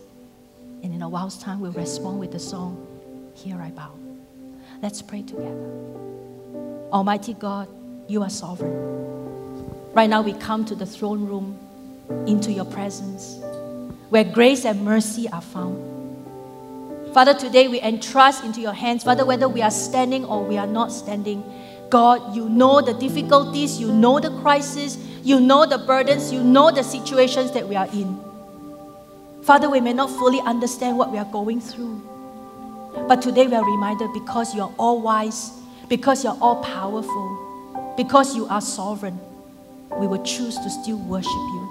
and 0.83 0.93
in 0.93 1.01
a 1.01 1.07
while's 1.07 1.37
time, 1.37 1.61
we'll 1.61 1.71
respond 1.71 2.19
with 2.19 2.33
the 2.33 2.39
song, 2.39 2.85
Here 3.35 3.55
I 3.61 3.69
Bow. 3.69 3.93
Let's 4.81 5.01
pray 5.01 5.21
together. 5.21 5.71
Almighty 6.91 7.35
God, 7.35 7.69
you 8.13 8.21
are 8.21 8.29
sovereign. 8.29 9.91
Right 9.93 10.09
now, 10.09 10.21
we 10.21 10.33
come 10.33 10.63
to 10.65 10.75
the 10.75 10.85
throne 10.85 11.25
room 11.25 11.57
into 12.27 12.51
your 12.51 12.65
presence 12.65 13.39
where 14.09 14.23
grace 14.23 14.63
and 14.63 14.85
mercy 14.85 15.27
are 15.29 15.41
found. 15.41 15.91
Father, 17.13 17.33
today 17.33 17.67
we 17.67 17.81
entrust 17.81 18.43
into 18.43 18.61
your 18.61 18.73
hands, 18.73 19.03
Father, 19.03 19.25
whether 19.25 19.49
we 19.49 19.61
are 19.61 19.71
standing 19.71 20.25
or 20.25 20.43
we 20.43 20.57
are 20.57 20.67
not 20.67 20.91
standing. 20.91 21.43
God, 21.89 22.35
you 22.35 22.47
know 22.49 22.81
the 22.81 22.93
difficulties, 22.93 23.79
you 23.79 23.91
know 23.91 24.19
the 24.19 24.29
crisis, 24.41 24.97
you 25.23 25.39
know 25.39 25.65
the 25.65 25.79
burdens, 25.79 26.31
you 26.31 26.43
know 26.43 26.71
the 26.71 26.83
situations 26.83 27.51
that 27.51 27.67
we 27.67 27.75
are 27.75 27.87
in. 27.87 28.19
Father, 29.43 29.69
we 29.69 29.79
may 29.79 29.93
not 29.93 30.09
fully 30.09 30.39
understand 30.41 30.97
what 30.97 31.11
we 31.11 31.17
are 31.17 31.31
going 31.31 31.59
through. 31.59 32.01
But 33.07 33.21
today 33.21 33.47
we 33.47 33.55
are 33.55 33.65
reminded 33.65 34.13
because 34.13 34.55
you 34.55 34.61
are 34.61 34.73
all 34.77 35.01
wise, 35.01 35.51
because 35.87 36.23
you 36.23 36.29
are 36.29 36.37
all 36.39 36.63
powerful, 36.63 37.52
because 37.95 38.35
you 38.35 38.47
are 38.47 38.61
sovereign, 38.61 39.19
we 39.97 40.07
will 40.07 40.23
choose 40.23 40.57
to 40.57 40.69
still 40.69 40.97
worship 40.97 41.31
you. 41.31 41.69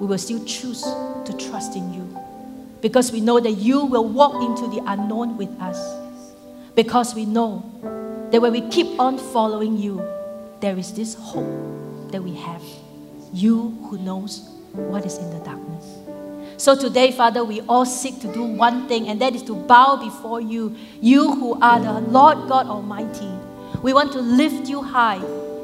We 0.00 0.06
will 0.06 0.18
still 0.18 0.44
choose 0.44 0.82
to 0.82 1.36
trust 1.38 1.76
in 1.76 1.92
you 1.92 2.18
because 2.80 3.10
we 3.12 3.20
know 3.20 3.40
that 3.40 3.52
you 3.52 3.84
will 3.84 4.08
walk 4.08 4.34
into 4.42 4.68
the 4.68 4.82
unknown 4.86 5.36
with 5.36 5.50
us. 5.60 5.78
Because 6.74 7.14
we 7.14 7.24
know 7.24 7.64
that 8.30 8.40
when 8.40 8.52
we 8.52 8.60
keep 8.68 9.00
on 9.00 9.18
following 9.18 9.76
you, 9.76 10.02
there 10.60 10.78
is 10.78 10.92
this 10.94 11.14
hope 11.14 12.12
that 12.12 12.22
we 12.22 12.34
have. 12.34 12.62
You 13.32 13.76
who 13.88 13.98
knows 13.98 14.48
what 14.72 15.04
is 15.04 15.18
in 15.18 15.30
the 15.30 15.44
darkness. 15.44 15.98
So 16.56 16.76
today, 16.76 17.12
Father, 17.12 17.44
we 17.44 17.60
all 17.62 17.84
seek 17.84 18.20
to 18.20 18.32
do 18.32 18.42
one 18.42 18.88
thing, 18.88 19.08
and 19.08 19.20
that 19.20 19.34
is 19.34 19.42
to 19.44 19.54
bow 19.54 19.96
before 19.96 20.40
you, 20.40 20.76
you 21.00 21.34
who 21.34 21.60
are 21.60 21.80
the 21.80 22.00
Lord 22.00 22.48
God 22.48 22.66
Almighty. 22.66 23.30
We 23.82 23.92
want 23.92 24.12
to 24.12 24.20
lift 24.20 24.68
you 24.68 24.82
high. 24.82 25.20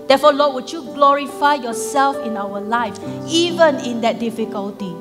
Therefore, 0.06 0.32
Lord, 0.32 0.54
would 0.54 0.72
you 0.72 0.82
glorify 0.82 1.54
yourself 1.54 2.16
in 2.24 2.36
our 2.36 2.60
life, 2.60 2.98
even 3.26 3.76
in 3.76 4.02
that 4.02 4.18
difficulty? 4.18 4.94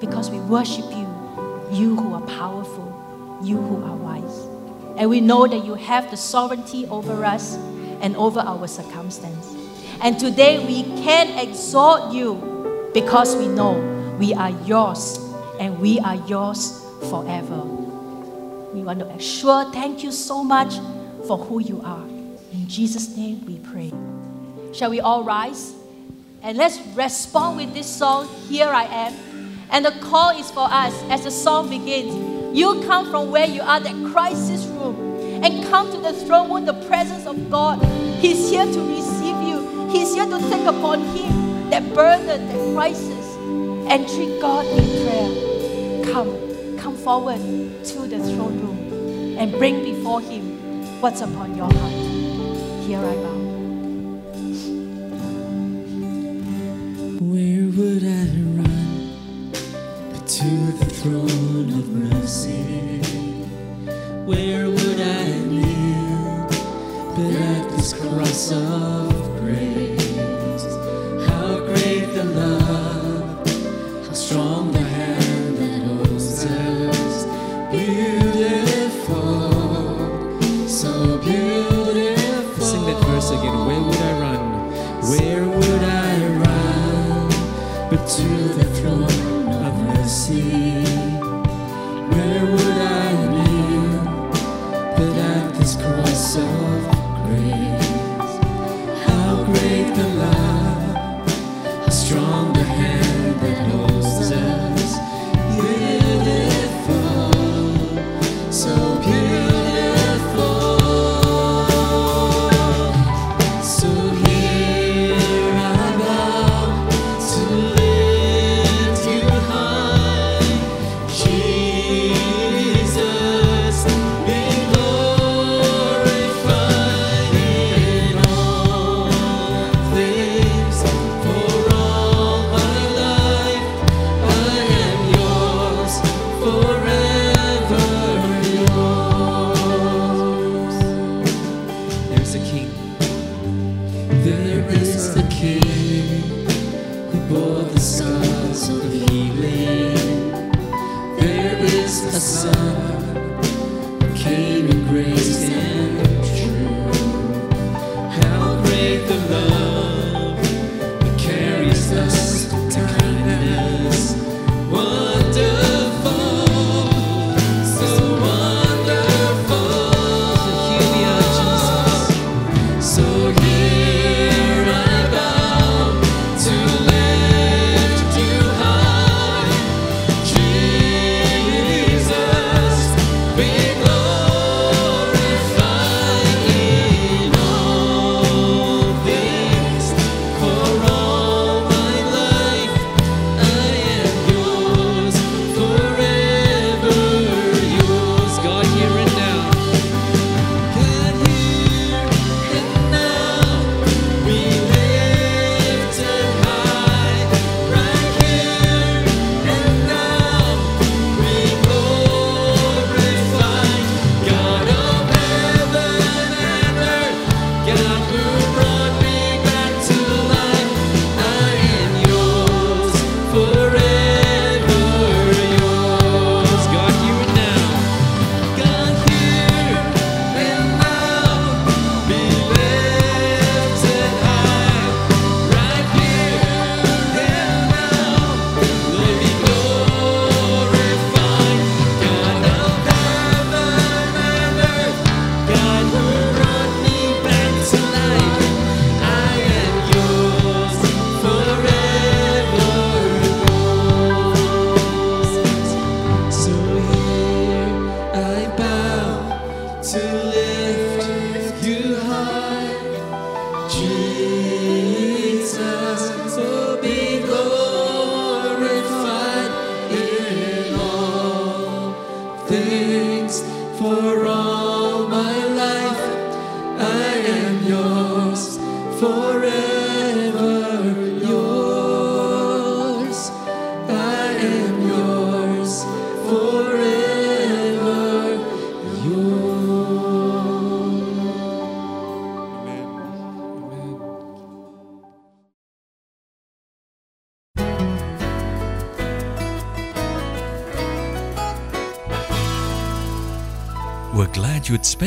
because 0.00 0.30
we 0.30 0.38
worship 0.40 0.84
you, 0.90 1.08
you 1.72 1.96
who 1.96 2.14
are 2.14 2.26
powerful, 2.26 3.40
you 3.42 3.56
who 3.56 3.82
are 3.84 3.96
wise. 3.96 4.46
And 4.98 5.10
we 5.10 5.20
know 5.20 5.46
that 5.46 5.64
you 5.64 5.74
have 5.74 6.10
the 6.10 6.16
sovereignty 6.16 6.86
over 6.86 7.24
us 7.24 7.56
and 8.00 8.16
over 8.16 8.40
our 8.40 8.66
circumstance. 8.66 9.54
And 10.02 10.18
today 10.18 10.64
we 10.66 10.82
can 11.02 11.38
exalt 11.38 12.12
you 12.12 12.90
because 12.92 13.36
we 13.36 13.48
know 13.48 13.72
we 14.18 14.34
are 14.34 14.50
yours 14.64 15.18
and 15.60 15.78
we 15.78 15.98
are 16.00 16.16
yours 16.26 16.82
forever. 17.08 17.62
We 18.72 18.82
want 18.82 19.00
to 19.00 19.06
assure 19.08 19.70
thank 19.72 20.02
you 20.02 20.12
so 20.12 20.44
much 20.44 20.74
for 21.26 21.38
who 21.38 21.60
you 21.60 21.80
are. 21.82 22.06
In 22.52 22.68
Jesus' 22.68 23.16
name 23.16 23.44
we 23.46 23.58
pray. 23.58 23.92
Shall 24.72 24.90
we 24.90 25.00
all 25.00 25.24
rise? 25.24 25.74
And 26.42 26.56
let's 26.56 26.78
respond 26.94 27.56
with 27.56 27.74
this 27.74 27.86
song, 27.86 28.28
Here 28.48 28.68
I 28.68 28.84
Am. 28.84 29.14
And 29.70 29.84
the 29.84 29.90
call 30.00 30.38
is 30.38 30.50
for 30.50 30.68
us 30.70 30.94
as 31.10 31.24
the 31.24 31.30
song 31.30 31.68
begins. 31.68 32.56
You 32.56 32.82
come 32.86 33.10
from 33.10 33.30
where 33.30 33.46
you 33.46 33.60
are, 33.62 33.80
that 33.80 34.12
crisis 34.12 34.64
room, 34.66 35.42
and 35.42 35.64
come 35.66 35.90
to 35.90 35.98
the 35.98 36.12
throne 36.12 36.52
room, 36.52 36.64
the 36.64 36.86
presence 36.86 37.26
of 37.26 37.50
God. 37.50 37.84
He's 38.20 38.48
here 38.48 38.64
to 38.64 38.80
receive 38.88 39.36
you, 39.42 39.88
He's 39.90 40.14
here 40.14 40.26
to 40.26 40.38
take 40.48 40.66
upon 40.66 41.00
Him 41.16 41.70
that 41.70 41.82
burden, 41.94 42.26
that 42.46 42.74
crisis, 42.74 43.36
and 43.90 44.08
treat 44.08 44.40
God 44.40 44.64
in 44.66 44.84
prayer. 45.04 46.12
Come, 46.12 46.78
come 46.78 46.96
forward 46.96 47.38
to 47.38 47.98
the 48.06 48.18
throne 48.18 48.60
room 48.60 49.36
and 49.38 49.52
bring 49.52 49.82
before 49.82 50.20
Him 50.20 50.55
what's 51.06 51.20
upon 51.20 51.56
your 51.56 51.72
heart. 51.72 51.92
Here 52.82 52.98
I 52.98 53.14
bow. 53.14 53.38
Where 57.30 57.66
would 57.76 58.02
I 58.02 58.26
run 58.58 59.52
but 60.10 60.26
to 60.26 60.50
the 60.80 60.86
throne 60.98 61.70
of 61.78 61.88
mercy? 61.90 62.98
Where 64.26 64.68
would 64.68 65.00
I 65.00 65.28
kneel 65.46 66.48
but 67.14 67.34
at 67.52 67.70
this 67.70 67.92
cross 67.92 68.50
of 68.50 69.15